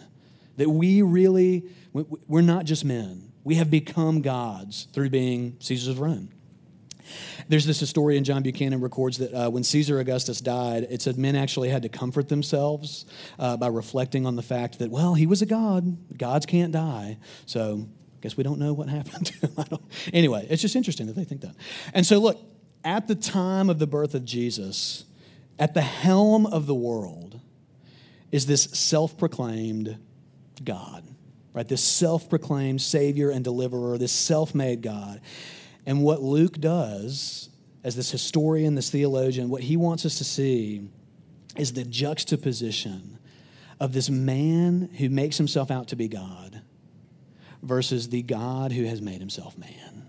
that 0.58 0.70
we 0.70 1.04
really, 1.04 1.70
we're 1.94 2.42
not 2.42 2.66
just 2.66 2.84
men. 2.84 3.32
We 3.44 3.56
have 3.56 3.70
become 3.70 4.22
gods 4.22 4.88
through 4.92 5.12
being 5.12 5.58
Caesars 5.60 5.90
of 5.90 6.00
Rome. 6.00 6.30
There's 7.48 7.66
this 7.66 7.80
historian, 7.80 8.24
John 8.24 8.44
Buchanan, 8.44 8.82
records 8.82 9.18
that 9.20 9.34
uh, 9.34 9.50
when 9.50 9.64
Caesar 9.64 10.00
Augustus 10.00 10.42
died, 10.42 10.88
it 10.90 11.02
said 11.02 11.18
men 11.18 11.36
actually 11.36 11.70
had 11.70 11.82
to 11.84 11.90
comfort 11.90 12.30
themselves 12.30 13.06
uh, 13.40 13.58
by 13.58 13.68
reflecting 13.68 14.26
on 14.26 14.36
the 14.36 14.42
fact 14.42 14.80
that, 14.80 14.90
well, 14.90 15.14
he 15.14 15.28
was 15.28 15.42
a 15.42 15.46
god. 15.46 16.18
Gods 16.18 16.46
can't 16.46 16.72
die. 16.72 17.18
So 17.46 17.88
I 17.88 18.20
guess 18.22 18.38
we 18.38 18.44
don't 18.44 18.60
know 18.60 18.74
what 18.74 18.90
happened 18.90 19.28
to 19.28 19.48
him. 19.48 19.80
anyway, 20.14 20.48
it's 20.50 20.62
just 20.62 20.76
interesting 20.76 21.08
that 21.08 21.16
they 21.16 21.26
think 21.26 21.42
that. 21.42 21.56
And 21.94 22.06
so, 22.06 22.20
look, 22.20 22.40
at 22.84 23.08
the 23.08 23.16
time 23.16 23.70
of 23.70 23.80
the 23.80 23.88
birth 23.88 24.14
of 24.14 24.26
Jesus, 24.26 25.06
at 25.60 25.74
the 25.74 25.82
helm 25.82 26.46
of 26.46 26.66
the 26.66 26.76
world 26.76 27.40
is 28.32 28.48
this 28.48 28.64
self 28.64 29.18
proclaimed 29.18 29.98
God, 30.64 31.04
right? 31.54 31.68
This 31.68 31.84
self 31.84 32.30
proclaimed 32.30 32.82
Savior 32.82 33.30
and 33.30 33.44
Deliverer, 33.44 33.98
this 33.98 34.12
self 34.12 34.56
made 34.56 34.82
God. 34.82 35.22
And 35.86 36.04
what 36.04 36.22
Luke 36.22 36.60
does, 36.60 37.50
as 37.84 37.96
this 37.96 38.12
historian, 38.12 38.76
this 38.76 38.90
theologian, 38.90 39.50
what 39.50 39.64
he 39.64 39.78
wants 39.78 40.06
us 40.06 40.18
to 40.18 40.24
see 40.24 40.90
is 41.58 41.74
the 41.74 41.84
juxtaposition 41.84 43.20
of 43.80 43.94
this 43.94 44.10
man 44.10 44.90
who 44.98 45.10
makes 45.10 45.38
himself 45.38 45.70
out 45.70 45.90
to 45.90 45.96
be 45.96 46.08
God 46.08 46.62
versus 47.62 48.10
the 48.10 48.22
God 48.22 48.72
who 48.72 48.86
has 48.86 49.02
made 49.02 49.20
himself 49.20 49.58
man. 49.58 50.08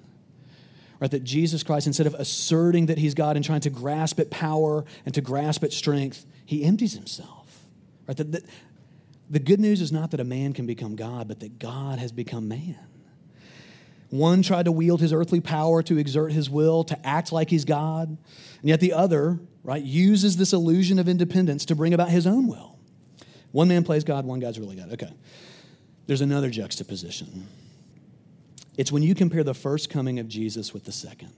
Right? 1.01 1.11
That 1.11 1.25
Jesus 1.25 1.63
Christ, 1.63 1.87
instead 1.87 2.07
of 2.07 2.15
asserting 2.15 2.87
that 2.87 2.99
he's 2.99 3.15
God 3.15 3.37
and 3.37 3.45
trying 3.45 3.61
to 3.63 3.71
grasp 3.71 4.21
at 4.21 4.31
power 4.31 4.85
and 5.05 5.15
to 5.15 5.21
grasp 5.21 5.65
at 5.65 5.73
strength, 5.73 6.25
he 6.47 6.65
empties 6.65 6.95
himself. 6.95 7.67
Right? 8.07 8.17
That, 8.17 8.33
that, 8.33 8.45
the 9.29 9.41
good 9.41 9.61
news 9.61 9.81
is 9.81 9.91
not 9.91 10.13
that 10.13 10.21
a 10.21 10.25
man 10.25 10.53
can 10.53 10.67
become 10.67 10.97
God, 10.97 11.29
but 11.29 11.41
that 11.41 11.59
God 11.59 11.99
has 11.99 12.13
become 12.13 12.49
man. 12.49 12.79
One 14.15 14.43
tried 14.43 14.67
to 14.67 14.73
wield 14.73 15.01
his 15.01 15.13
earthly 15.13 15.41
power 15.41 15.83
to 15.83 15.99
exert 15.99 16.31
his 16.31 16.49
will, 16.49 16.85
to 16.85 17.05
act 17.05 17.33
like 17.33 17.51
he's 17.51 17.65
God. 17.65 18.07
And 18.07 18.69
yet 18.69 18.79
the 18.79 18.93
other, 18.93 19.41
right, 19.65 19.83
uses 19.83 20.37
this 20.37 20.53
illusion 20.53 21.01
of 21.01 21.09
independence 21.09 21.65
to 21.65 21.75
bring 21.75 21.93
about 21.93 22.11
his 22.11 22.25
own 22.25 22.47
will. 22.47 22.79
One 23.51 23.67
man 23.67 23.83
plays 23.83 24.05
God, 24.05 24.25
one 24.25 24.39
guy's 24.39 24.57
really 24.57 24.77
God. 24.77 24.93
Okay. 24.93 25.13
There's 26.07 26.21
another 26.21 26.49
juxtaposition. 26.49 27.49
It's 28.79 28.93
when 28.93 29.03
you 29.03 29.17
compare 29.17 29.43
the 29.43 29.53
first 29.53 29.91
coming 29.91 30.21
of 30.21 30.29
Jesus 30.29 30.73
with 30.73 30.85
the 30.85 30.93
second. 30.93 31.33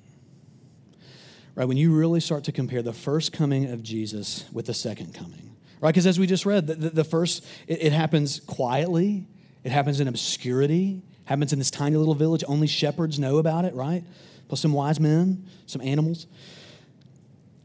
Right? 1.54 1.64
When 1.64 1.78
you 1.78 1.94
really 1.94 2.20
start 2.20 2.44
to 2.44 2.52
compare 2.52 2.82
the 2.82 2.92
first 2.92 3.32
coming 3.32 3.70
of 3.70 3.82
Jesus 3.82 4.44
with 4.52 4.66
the 4.66 4.74
second 4.74 5.14
coming. 5.14 5.56
Right? 5.80 5.92
Because 5.92 6.06
as 6.06 6.20
we 6.20 6.26
just 6.26 6.44
read, 6.44 6.66
the, 6.66 6.74
the, 6.74 6.90
the 6.90 7.04
first, 7.04 7.42
it, 7.66 7.84
it 7.84 7.92
happens 7.94 8.40
quietly, 8.40 9.24
it 9.64 9.72
happens 9.72 9.98
in 9.98 10.08
obscurity, 10.08 11.00
Happens 11.26 11.52
in 11.52 11.58
this 11.58 11.70
tiny 11.70 11.96
little 11.96 12.14
village. 12.14 12.42
Only 12.48 12.66
shepherds 12.66 13.18
know 13.18 13.38
about 13.38 13.64
it, 13.64 13.74
right? 13.74 14.02
Plus 14.48 14.60
some 14.60 14.72
wise 14.72 14.98
men, 14.98 15.44
some 15.66 15.82
animals. 15.82 16.26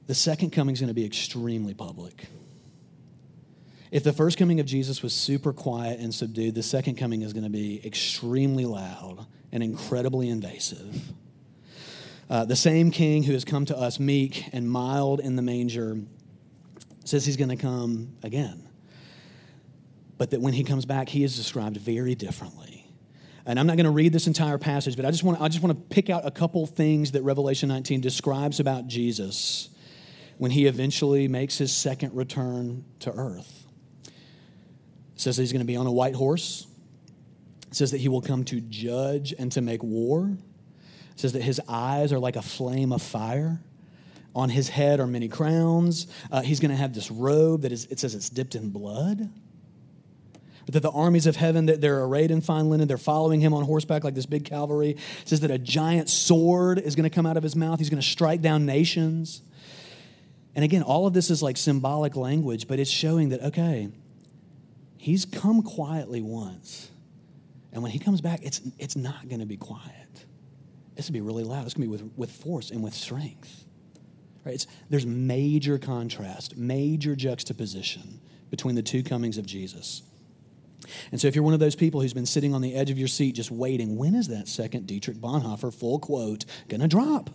The 0.07 0.15
second 0.15 0.51
coming 0.51 0.73
is 0.73 0.81
going 0.81 0.89
to 0.89 0.93
be 0.93 1.05
extremely 1.05 1.73
public. 1.73 2.27
If 3.91 4.03
the 4.03 4.13
first 4.13 4.37
coming 4.37 4.59
of 4.59 4.65
Jesus 4.65 5.03
was 5.03 5.13
super 5.13 5.53
quiet 5.53 5.99
and 5.99 6.13
subdued, 6.13 6.55
the 6.55 6.63
second 6.63 6.95
coming 6.95 7.21
is 7.21 7.33
going 7.33 7.43
to 7.43 7.49
be 7.49 7.85
extremely 7.85 8.65
loud 8.65 9.25
and 9.51 9.61
incredibly 9.61 10.29
invasive. 10.29 11.11
Uh, 12.29 12.45
the 12.45 12.55
same 12.55 12.89
king 12.89 13.23
who 13.23 13.33
has 13.33 13.43
come 13.43 13.65
to 13.65 13.77
us 13.77 13.99
meek 13.99 14.45
and 14.53 14.71
mild 14.71 15.19
in 15.19 15.35
the 15.35 15.41
manger 15.41 15.97
says 17.03 17.25
he's 17.25 17.35
going 17.35 17.49
to 17.49 17.57
come 17.57 18.15
again. 18.23 18.67
But 20.17 20.31
that 20.31 20.39
when 20.39 20.53
he 20.53 20.63
comes 20.63 20.85
back, 20.85 21.09
he 21.09 21.25
is 21.25 21.35
described 21.35 21.75
very 21.75 22.15
differently. 22.15 22.70
And 23.45 23.59
I'm 23.59 23.65
not 23.65 23.75
going 23.75 23.85
to 23.85 23.91
read 23.91 24.13
this 24.13 24.27
entire 24.27 24.57
passage, 24.57 24.95
but 24.95 25.05
I 25.05 25.11
just 25.11 25.23
want, 25.23 25.41
I 25.41 25.47
just 25.47 25.63
want 25.63 25.77
to 25.77 25.95
pick 25.95 26.09
out 26.09 26.25
a 26.25 26.31
couple 26.31 26.65
things 26.67 27.11
that 27.11 27.23
Revelation 27.23 27.69
19 27.69 28.01
describes 28.01 28.59
about 28.59 28.87
Jesus 28.87 29.69
when 30.37 30.51
he 30.51 30.67
eventually 30.67 31.27
makes 31.27 31.57
his 31.57 31.75
second 31.75 32.15
return 32.15 32.85
to 32.99 33.11
earth. 33.11 33.65
It 34.05 35.21
says 35.21 35.37
he's 35.37 35.51
going 35.51 35.61
to 35.61 35.67
be 35.67 35.75
on 35.75 35.87
a 35.87 35.91
white 35.91 36.15
horse. 36.15 36.67
It 37.67 37.75
says 37.75 37.91
that 37.91 37.99
he 37.99 38.09
will 38.09 38.21
come 38.21 38.43
to 38.45 38.59
judge 38.61 39.33
and 39.37 39.51
to 39.53 39.61
make 39.61 39.81
war. 39.81 40.29
It 41.11 41.19
says 41.19 41.33
that 41.33 41.41
his 41.41 41.61
eyes 41.67 42.13
are 42.13 42.19
like 42.19 42.35
a 42.35 42.41
flame 42.41 42.91
of 42.91 43.01
fire. 43.01 43.61
On 44.33 44.49
his 44.49 44.69
head 44.69 44.99
are 44.99 45.07
many 45.07 45.27
crowns. 45.27 46.07
Uh, 46.31 46.41
he's 46.41 46.59
going 46.59 46.71
to 46.71 46.77
have 46.77 46.93
this 46.93 47.11
robe 47.11 47.61
that 47.61 47.71
is, 47.71 47.85
it 47.85 47.99
says 47.99 48.15
it's 48.15 48.29
dipped 48.29 48.55
in 48.55 48.69
blood 48.69 49.29
that 50.71 50.81
the 50.81 50.91
armies 50.91 51.25
of 51.25 51.35
heaven 51.35 51.65
that 51.67 51.81
they're 51.81 52.03
arrayed 52.03 52.31
in 52.31 52.41
fine 52.41 52.69
linen 52.69 52.87
they're 52.87 52.97
following 52.97 53.41
him 53.41 53.53
on 53.53 53.63
horseback 53.63 54.03
like 54.03 54.15
this 54.15 54.25
big 54.25 54.45
cavalry. 54.45 54.91
It 54.91 54.99
says 55.25 55.41
that 55.41 55.51
a 55.51 55.57
giant 55.57 56.09
sword 56.09 56.79
is 56.79 56.95
going 56.95 57.09
to 57.09 57.13
come 57.13 57.25
out 57.25 57.37
of 57.37 57.43
his 57.43 57.55
mouth. 57.55 57.79
He's 57.79 57.89
going 57.89 58.01
to 58.01 58.07
strike 58.07 58.41
down 58.41 58.65
nations. 58.65 59.41
And 60.55 60.65
again 60.65 60.83
all 60.83 61.07
of 61.07 61.13
this 61.13 61.29
is 61.29 61.41
like 61.41 61.57
symbolic 61.57 62.15
language 62.15 62.67
but 62.67 62.79
it's 62.79 62.91
showing 62.91 63.29
that 63.29 63.41
okay 63.41 63.89
he's 64.97 65.25
come 65.25 65.61
quietly 65.61 66.21
once. 66.21 66.89
And 67.73 67.81
when 67.83 67.91
he 67.91 67.99
comes 67.99 68.21
back 68.21 68.41
it's 68.43 68.61
it's 68.77 68.95
not 68.95 69.27
going 69.29 69.39
to 69.39 69.45
be 69.45 69.57
quiet. 69.57 70.25
It's 70.97 71.07
going 71.09 71.13
to 71.13 71.13
be 71.13 71.21
really 71.21 71.43
loud. 71.43 71.65
It's 71.65 71.73
going 71.73 71.89
to 71.89 71.97
be 71.97 72.03
with, 72.03 72.13
with 72.17 72.31
force 72.31 72.69
and 72.69 72.83
with 72.83 72.93
strength 72.93 73.65
right? 74.45 74.55
It's, 74.55 74.67
there's 74.89 75.05
major 75.05 75.77
contrast 75.77 76.57
major 76.57 77.15
juxtaposition 77.15 78.21
between 78.49 78.75
the 78.75 78.83
two 78.83 79.03
comings 79.03 79.37
of 79.37 79.45
jesus 79.45 80.03
and 81.11 81.21
so, 81.21 81.27
if 81.27 81.35
you're 81.35 81.43
one 81.43 81.53
of 81.53 81.59
those 81.59 81.75
people 81.75 82.01
who's 82.01 82.13
been 82.13 82.25
sitting 82.25 82.53
on 82.53 82.61
the 82.61 82.73
edge 82.73 82.89
of 82.89 82.97
your 82.97 83.07
seat 83.07 83.35
just 83.35 83.51
waiting, 83.51 83.97
when 83.97 84.15
is 84.15 84.27
that 84.29 84.47
second 84.47 84.87
Dietrich 84.87 85.17
Bonhoeffer 85.17 85.73
full 85.73 85.99
quote 85.99 86.45
going 86.69 86.81
to 86.81 86.87
drop? 86.87 87.29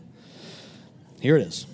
Here 1.20 1.36
it 1.36 1.46
is. 1.46 1.66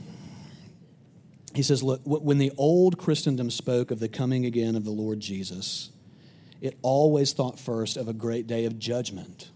he 1.54 1.62
says, 1.62 1.82
Look, 1.82 2.00
when 2.04 2.38
the 2.38 2.52
old 2.56 2.98
Christendom 2.98 3.50
spoke 3.50 3.90
of 3.90 4.00
the 4.00 4.08
coming 4.08 4.46
again 4.46 4.76
of 4.76 4.84
the 4.84 4.90
Lord 4.90 5.20
Jesus, 5.20 5.90
it 6.60 6.76
always 6.82 7.32
thought 7.32 7.58
first 7.58 7.96
of 7.96 8.08
a 8.08 8.12
great 8.12 8.46
day 8.46 8.64
of 8.64 8.78
judgment. 8.78 9.50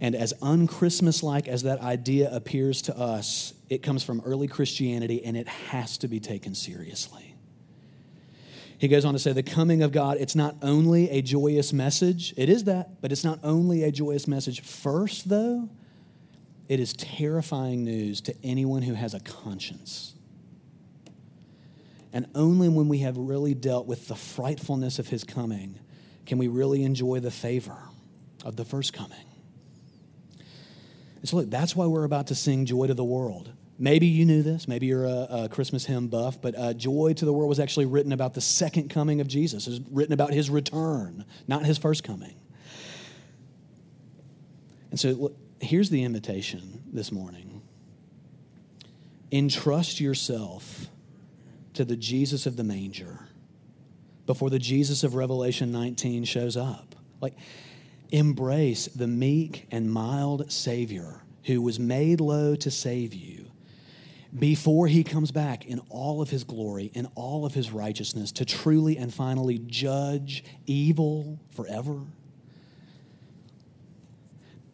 And 0.00 0.14
as 0.14 0.32
unchristmas 0.34 1.22
like 1.22 1.48
as 1.48 1.64
that 1.64 1.80
idea 1.80 2.32
appears 2.32 2.82
to 2.82 2.96
us, 2.96 3.52
it 3.68 3.82
comes 3.82 4.04
from 4.04 4.22
early 4.24 4.46
Christianity 4.46 5.24
and 5.24 5.36
it 5.36 5.48
has 5.48 5.98
to 5.98 6.08
be 6.08 6.20
taken 6.20 6.54
seriously. 6.54 7.27
He 8.78 8.86
goes 8.86 9.04
on 9.04 9.12
to 9.12 9.18
say, 9.18 9.32
the 9.32 9.42
coming 9.42 9.82
of 9.82 9.90
God, 9.90 10.18
it's 10.20 10.36
not 10.36 10.56
only 10.62 11.10
a 11.10 11.20
joyous 11.20 11.72
message, 11.72 12.32
it 12.36 12.48
is 12.48 12.64
that, 12.64 13.00
but 13.00 13.10
it's 13.10 13.24
not 13.24 13.40
only 13.42 13.82
a 13.82 13.90
joyous 13.90 14.28
message. 14.28 14.60
First, 14.60 15.28
though, 15.28 15.68
it 16.68 16.78
is 16.78 16.92
terrifying 16.92 17.84
news 17.84 18.20
to 18.22 18.34
anyone 18.44 18.82
who 18.82 18.94
has 18.94 19.14
a 19.14 19.20
conscience. 19.20 20.14
And 22.12 22.26
only 22.34 22.68
when 22.68 22.88
we 22.88 22.98
have 22.98 23.16
really 23.16 23.52
dealt 23.52 23.86
with 23.86 24.06
the 24.06 24.14
frightfulness 24.14 24.98
of 24.98 25.08
his 25.08 25.24
coming 25.24 25.78
can 26.24 26.38
we 26.38 26.46
really 26.46 26.84
enjoy 26.84 27.20
the 27.20 27.30
favor 27.30 27.76
of 28.44 28.56
the 28.56 28.64
first 28.64 28.92
coming. 28.92 29.26
And 31.16 31.28
so, 31.28 31.38
look, 31.38 31.50
that's 31.50 31.74
why 31.74 31.86
we're 31.86 32.04
about 32.04 32.28
to 32.28 32.34
sing 32.34 32.64
Joy 32.64 32.86
to 32.86 32.94
the 32.94 33.04
World. 33.04 33.50
Maybe 33.78 34.06
you 34.06 34.24
knew 34.24 34.42
this. 34.42 34.66
Maybe 34.66 34.86
you're 34.86 35.04
a, 35.04 35.26
a 35.30 35.48
Christmas 35.48 35.84
hymn 35.84 36.08
buff, 36.08 36.42
but 36.42 36.58
uh, 36.58 36.74
Joy 36.74 37.12
to 37.14 37.24
the 37.24 37.32
World 37.32 37.48
was 37.48 37.60
actually 37.60 37.86
written 37.86 38.12
about 38.12 38.34
the 38.34 38.40
second 38.40 38.90
coming 38.90 39.20
of 39.20 39.28
Jesus. 39.28 39.68
It 39.68 39.70
was 39.70 39.80
written 39.92 40.12
about 40.12 40.32
his 40.32 40.50
return, 40.50 41.24
not 41.46 41.64
his 41.64 41.78
first 41.78 42.02
coming. 42.02 42.34
And 44.90 44.98
so 44.98 45.32
here's 45.60 45.90
the 45.90 46.02
invitation 46.02 46.82
this 46.92 47.12
morning 47.12 47.62
entrust 49.30 50.00
yourself 50.00 50.86
to 51.74 51.84
the 51.84 51.96
Jesus 51.96 52.46
of 52.46 52.56
the 52.56 52.64
manger 52.64 53.28
before 54.26 54.50
the 54.50 54.58
Jesus 54.58 55.04
of 55.04 55.14
Revelation 55.14 55.70
19 55.70 56.24
shows 56.24 56.56
up. 56.56 56.96
Like, 57.20 57.34
embrace 58.10 58.86
the 58.86 59.06
meek 59.06 59.66
and 59.70 59.92
mild 59.92 60.50
Savior 60.50 61.22
who 61.44 61.60
was 61.60 61.78
made 61.78 62.20
low 62.20 62.56
to 62.56 62.70
save 62.70 63.14
you 63.14 63.47
before 64.36 64.86
he 64.86 65.04
comes 65.04 65.30
back 65.30 65.66
in 65.66 65.80
all 65.88 66.20
of 66.20 66.30
his 66.30 66.44
glory, 66.44 66.90
in 66.94 67.06
all 67.14 67.46
of 67.46 67.54
his 67.54 67.70
righteousness, 67.70 68.32
to 68.32 68.44
truly 68.44 68.96
and 68.96 69.12
finally 69.12 69.58
judge 69.58 70.44
evil 70.66 71.40
forever. 71.50 72.00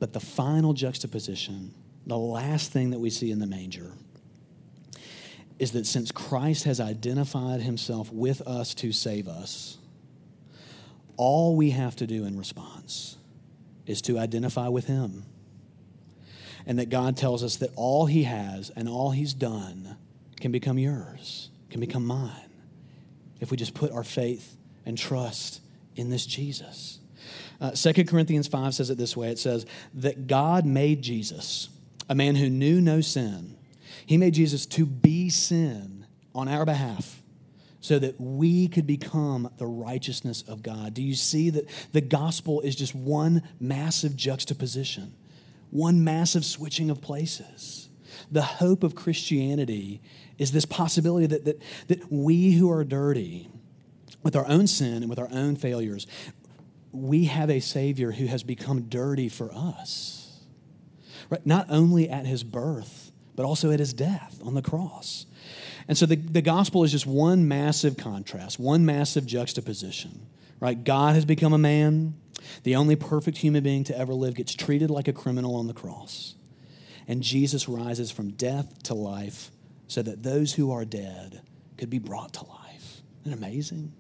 But 0.01 0.13
the 0.13 0.21
final 0.21 0.73
juxtaposition, 0.73 1.73
the 2.07 2.19
last 2.19 2.73
thing 2.73 2.91
that 2.91 2.99
we 2.99 3.11
see 3.11 3.31
in 3.31 3.39
the 3.39 3.47
manger, 3.47 3.93
is 5.59 5.73
that 5.73 5.87
since 5.87 6.11
Christ 6.11 6.65
has 6.65 6.81
identified 6.81 7.61
himself 7.61 8.13
with 8.13 8.41
us 8.43 8.75
to 8.75 8.93
save 8.93 9.29
us, 9.29 9.79
all 11.17 11.55
we 11.55 11.71
have 11.71 11.95
to 11.97 12.07
do 12.09 12.25
in 12.25 12.37
response 12.37 13.17
is 13.87 14.03
to 14.03 14.19
identify 14.19 14.67
with 14.67 14.87
him 14.87 15.25
and 16.67 16.79
that 16.79 16.89
God 16.89 17.17
tells 17.17 17.43
us 17.43 17.57
that 17.57 17.71
all 17.77 18.07
He 18.07 18.25
has 18.25 18.71
and 18.71 18.89
all 18.89 19.11
He's 19.11 19.35
done 19.35 19.97
can 20.41 20.53
become 20.53 20.79
yours, 20.79 21.51
can 21.71 21.81
become 21.81 22.07
mine, 22.07 22.51
if 23.41 23.51
we 23.51 23.57
just 23.57 23.75
put 23.75 23.93
our 23.93 24.05
faith 24.05 24.57
and 24.87 24.97
trust 24.97 25.61
in 25.97 26.11
this 26.11 26.27
Jesus. 26.27 26.99
Uh, 27.61 27.71
2 27.71 28.05
Corinthians 28.05 28.47
5 28.49 28.75
says 28.75 28.91
it 28.91 28.99
this 28.99 29.17
way 29.17 29.29
it 29.29 29.39
says, 29.39 29.67
that 29.95 30.27
God 30.27 30.67
made 30.67 31.03
Jesus, 31.03 31.69
a 32.09 32.15
man 32.15 32.37
who 32.37 32.51
knew 32.51 32.81
no 32.81 33.01
sin, 33.01 33.57
He 34.07 34.17
made 34.17 34.35
Jesus 34.35 34.67
to 34.67 34.85
be 34.87 35.31
sin 35.31 36.07
on 36.35 36.49
our 36.49 36.65
behalf 36.65 37.23
so 37.81 37.99
that 37.99 38.19
we 38.19 38.67
could 38.67 38.87
become 38.87 39.51
the 39.59 39.67
righteousness 39.67 40.43
of 40.49 40.63
God. 40.63 40.95
Do 40.95 41.03
you 41.03 41.15
see 41.15 41.51
that 41.51 41.69
the 41.93 42.01
gospel 42.01 42.63
is 42.63 42.75
just 42.75 42.95
one 42.95 43.43
massive 43.61 44.17
juxtaposition? 44.17 45.15
One 45.75 46.05
massive 46.05 46.45
switching 46.45 46.89
of 46.89 47.01
places. 47.01 47.89
The 48.31 48.43
hope 48.43 48.85
of 48.85 48.95
Christianity 48.95 50.01
is 50.39 50.53
this 50.53 50.65
possibility 50.65 51.27
that, 51.27 51.45
that, 51.45 51.61
that 51.89 52.13
we 52.13 52.53
who 52.53 52.71
are 52.71 52.85
dirty, 52.85 53.51
with 54.23 54.37
our 54.37 54.47
own 54.47 54.69
sin 54.69 55.03
and 55.03 55.11
with 55.11 55.19
our 55.19 55.29
own 55.33 55.57
failures, 55.57 56.07
we 56.93 57.25
have 57.25 57.51
a 57.51 57.59
Savior 57.59 58.13
who 58.13 58.27
has 58.27 58.45
become 58.45 58.83
dirty 58.83 59.29
for 59.29 59.53
us. 59.53 60.41
Right? 61.29 61.45
Not 61.45 61.67
only 61.69 62.09
at 62.09 62.25
his 62.25 62.45
birth, 62.45 63.11
but 63.35 63.45
also 63.45 63.73
at 63.73 63.81
his 63.81 63.93
death 63.93 64.41
on 64.45 64.55
the 64.55 64.63
cross. 64.63 65.27
And 65.89 65.99
so 65.99 66.07
the, 66.07 66.15
the 66.15 66.41
gospel 66.41 66.85
is 66.85 66.93
just 66.93 67.07
one 67.07 67.49
massive 67.49 67.97
contrast, 67.97 68.61
one 68.61 68.87
massive 68.87 69.27
juxtaposition. 69.27 70.29
Right? 70.65 70.83
God 70.83 71.15
has 71.15 71.27
become 71.27 71.53
a 71.53 71.59
man, 71.59 72.15
the 72.63 72.77
only 72.77 72.97
perfect 72.97 73.37
human 73.37 73.63
being 73.63 73.85
to 73.85 73.99
ever 73.99 74.15
live 74.15 74.35
gets 74.35 74.55
treated 74.55 74.89
like 74.89 75.09
a 75.09 75.13
criminal 75.13 75.57
on 75.57 75.67
the 75.67 75.75
cross. 75.75 76.37
And 77.07 77.23
Jesus 77.23 77.69
rises 77.69 78.11
from 78.11 78.31
death 78.31 78.83
to 78.85 78.95
life 78.95 79.51
so 79.89 80.01
that 80.01 80.23
those 80.23 80.55
who 80.55 80.73
are 80.73 80.87
dead 80.87 81.43
could 81.77 81.91
be 81.91 81.99
brought 81.99 82.33
to 82.33 82.47
life. 82.47 83.03
Isn't 83.27 83.35
amazing? 83.35 83.93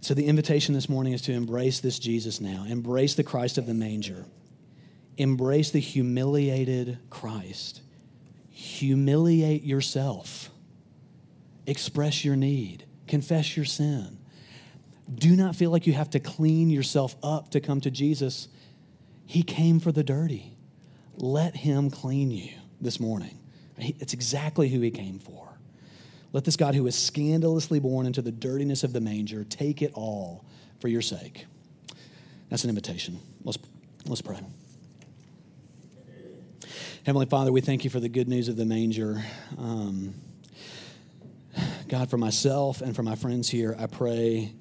So, 0.00 0.14
the 0.14 0.26
invitation 0.26 0.74
this 0.74 0.88
morning 0.88 1.12
is 1.12 1.22
to 1.22 1.32
embrace 1.32 1.78
this 1.78 2.00
Jesus 2.00 2.40
now, 2.40 2.64
embrace 2.68 3.14
the 3.14 3.22
Christ 3.22 3.56
of 3.56 3.66
the 3.66 3.74
manger, 3.74 4.24
embrace 5.16 5.70
the 5.70 5.78
humiliated 5.78 6.98
Christ. 7.08 7.82
Humiliate 8.50 9.62
yourself, 9.62 10.50
express 11.68 12.24
your 12.24 12.34
need, 12.34 12.84
confess 13.06 13.56
your 13.56 13.64
sin, 13.64 14.18
do 15.14 15.36
not 15.36 15.56
feel 15.56 15.70
like 15.70 15.86
you 15.86 15.92
have 15.92 16.10
to 16.10 16.20
clean 16.20 16.70
yourself 16.70 17.16
up 17.22 17.50
to 17.50 17.60
come 17.60 17.80
to 17.80 17.90
Jesus. 17.90 18.48
He 19.26 19.42
came 19.42 19.80
for 19.80 19.92
the 19.92 20.04
dirty. 20.04 20.56
Let 21.16 21.56
Him 21.56 21.90
clean 21.90 22.30
you 22.30 22.50
this 22.80 22.98
morning. 23.00 23.38
It's 23.78 24.12
exactly 24.12 24.68
who 24.68 24.80
He 24.80 24.90
came 24.90 25.18
for. 25.18 25.48
Let 26.32 26.44
this 26.44 26.56
God 26.56 26.74
who 26.74 26.84
was 26.84 26.96
scandalously 26.96 27.78
born 27.78 28.06
into 28.06 28.22
the 28.22 28.32
dirtiness 28.32 28.84
of 28.84 28.92
the 28.92 29.00
manger 29.00 29.44
take 29.44 29.82
it 29.82 29.92
all 29.94 30.44
for 30.80 30.88
your 30.88 31.02
sake. 31.02 31.46
That's 32.48 32.64
an 32.64 32.70
invitation. 32.70 33.18
Let's, 33.44 33.58
let's 34.06 34.22
pray. 34.22 34.40
Heavenly 37.04 37.26
Father, 37.26 37.52
we 37.52 37.60
thank 37.60 37.84
you 37.84 37.90
for 37.90 38.00
the 38.00 38.08
good 38.08 38.28
news 38.28 38.48
of 38.48 38.56
the 38.56 38.64
manger. 38.64 39.24
Um, 39.58 40.14
God, 41.88 42.08
for 42.08 42.16
myself 42.16 42.80
and 42.80 42.96
for 42.96 43.02
my 43.02 43.16
friends 43.16 43.50
here, 43.50 43.76
I 43.78 43.86
pray 43.86 44.54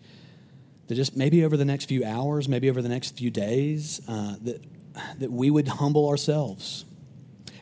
that 0.92 0.96
just 0.96 1.16
maybe 1.16 1.46
over 1.46 1.56
the 1.56 1.64
next 1.64 1.86
few 1.86 2.04
hours, 2.04 2.50
maybe 2.50 2.70
over 2.70 2.82
the 2.82 2.90
next 2.90 3.18
few 3.18 3.30
days, 3.30 4.02
uh, 4.10 4.36
that, 4.42 4.62
that 5.20 5.32
we 5.32 5.50
would 5.50 5.66
humble 5.66 6.10
ourselves. 6.10 6.84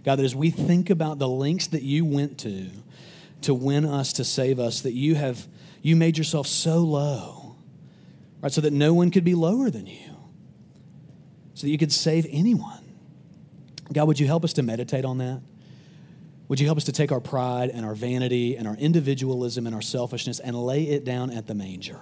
God, 0.04 0.15
that 0.15 0.26
as 0.26 0.36
we 0.36 0.50
think 0.50 0.89
about 0.89 1.20
the 1.20 1.28
lengths 1.28 1.68
that 1.68 1.84
you 1.84 2.06
went 2.06 2.39
to 2.39 2.72
to 3.44 3.54
win 3.54 3.86
us, 3.86 4.13
to 4.13 4.24
save 4.24 4.58
us, 4.60 4.82
that 4.82 4.94
you 4.94 5.13
have 5.13 5.48
you 5.84 5.96
made 5.96 6.18
yourself 6.18 6.48
so 6.48 6.80
low, 6.80 7.56
right, 8.42 8.52
so 8.52 8.62
that 8.62 8.74
no 8.74 8.96
one 8.96 9.12
could 9.12 9.24
be 9.24 9.36
lower 9.36 9.70
than 9.70 9.86
you, 9.86 10.18
so 11.54 11.68
that 11.68 11.70
you 11.70 11.78
could 11.78 11.94
save 11.94 12.26
anyone. 12.32 12.84
God, 13.94 14.08
would 14.08 14.20
you 14.20 14.26
help 14.26 14.44
us 14.44 14.54
to 14.54 14.63
meditate 14.63 15.06
on 15.06 15.20
that? 15.20 15.39
Would 16.48 16.60
you 16.60 16.65
help 16.65 16.80
us 16.80 16.86
to 16.86 16.92
take 16.92 17.12
our 17.12 17.20
pride 17.20 17.70
and 17.70 17.86
our 17.86 17.94
vanity 17.94 18.58
and 18.58 18.68
our 18.68 18.76
individualism 18.76 19.68
and 19.68 19.76
our 19.76 19.84
selfishness 19.84 20.39
and 20.39 20.56
lay 20.56 20.86
it 20.86 21.06
down 21.06 21.30
at 21.30 21.46
the 21.46 21.54
manger? 21.54 22.00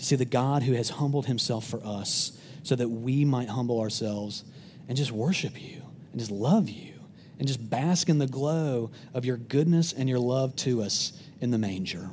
To 0.00 0.06
see 0.06 0.16
the 0.16 0.24
God 0.24 0.62
who 0.62 0.72
has 0.72 0.88
humbled 0.88 1.26
himself 1.26 1.66
for 1.66 1.78
us 1.84 2.32
so 2.62 2.74
that 2.74 2.88
we 2.88 3.22
might 3.26 3.50
humble 3.50 3.80
ourselves 3.80 4.44
and 4.88 4.96
just 4.96 5.12
worship 5.12 5.60
you 5.60 5.82
and 6.10 6.18
just 6.18 6.30
love 6.30 6.70
you 6.70 6.94
and 7.38 7.46
just 7.46 7.68
bask 7.68 8.08
in 8.08 8.16
the 8.16 8.26
glow 8.26 8.90
of 9.12 9.26
your 9.26 9.36
goodness 9.36 9.92
and 9.92 10.08
your 10.08 10.18
love 10.18 10.56
to 10.56 10.82
us 10.82 11.12
in 11.42 11.50
the 11.50 11.58
manger. 11.58 12.08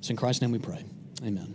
So 0.00 0.12
in 0.12 0.16
Christ's 0.16 0.40
name 0.40 0.50
we 0.50 0.58
pray. 0.58 0.82
Amen. 1.22 1.54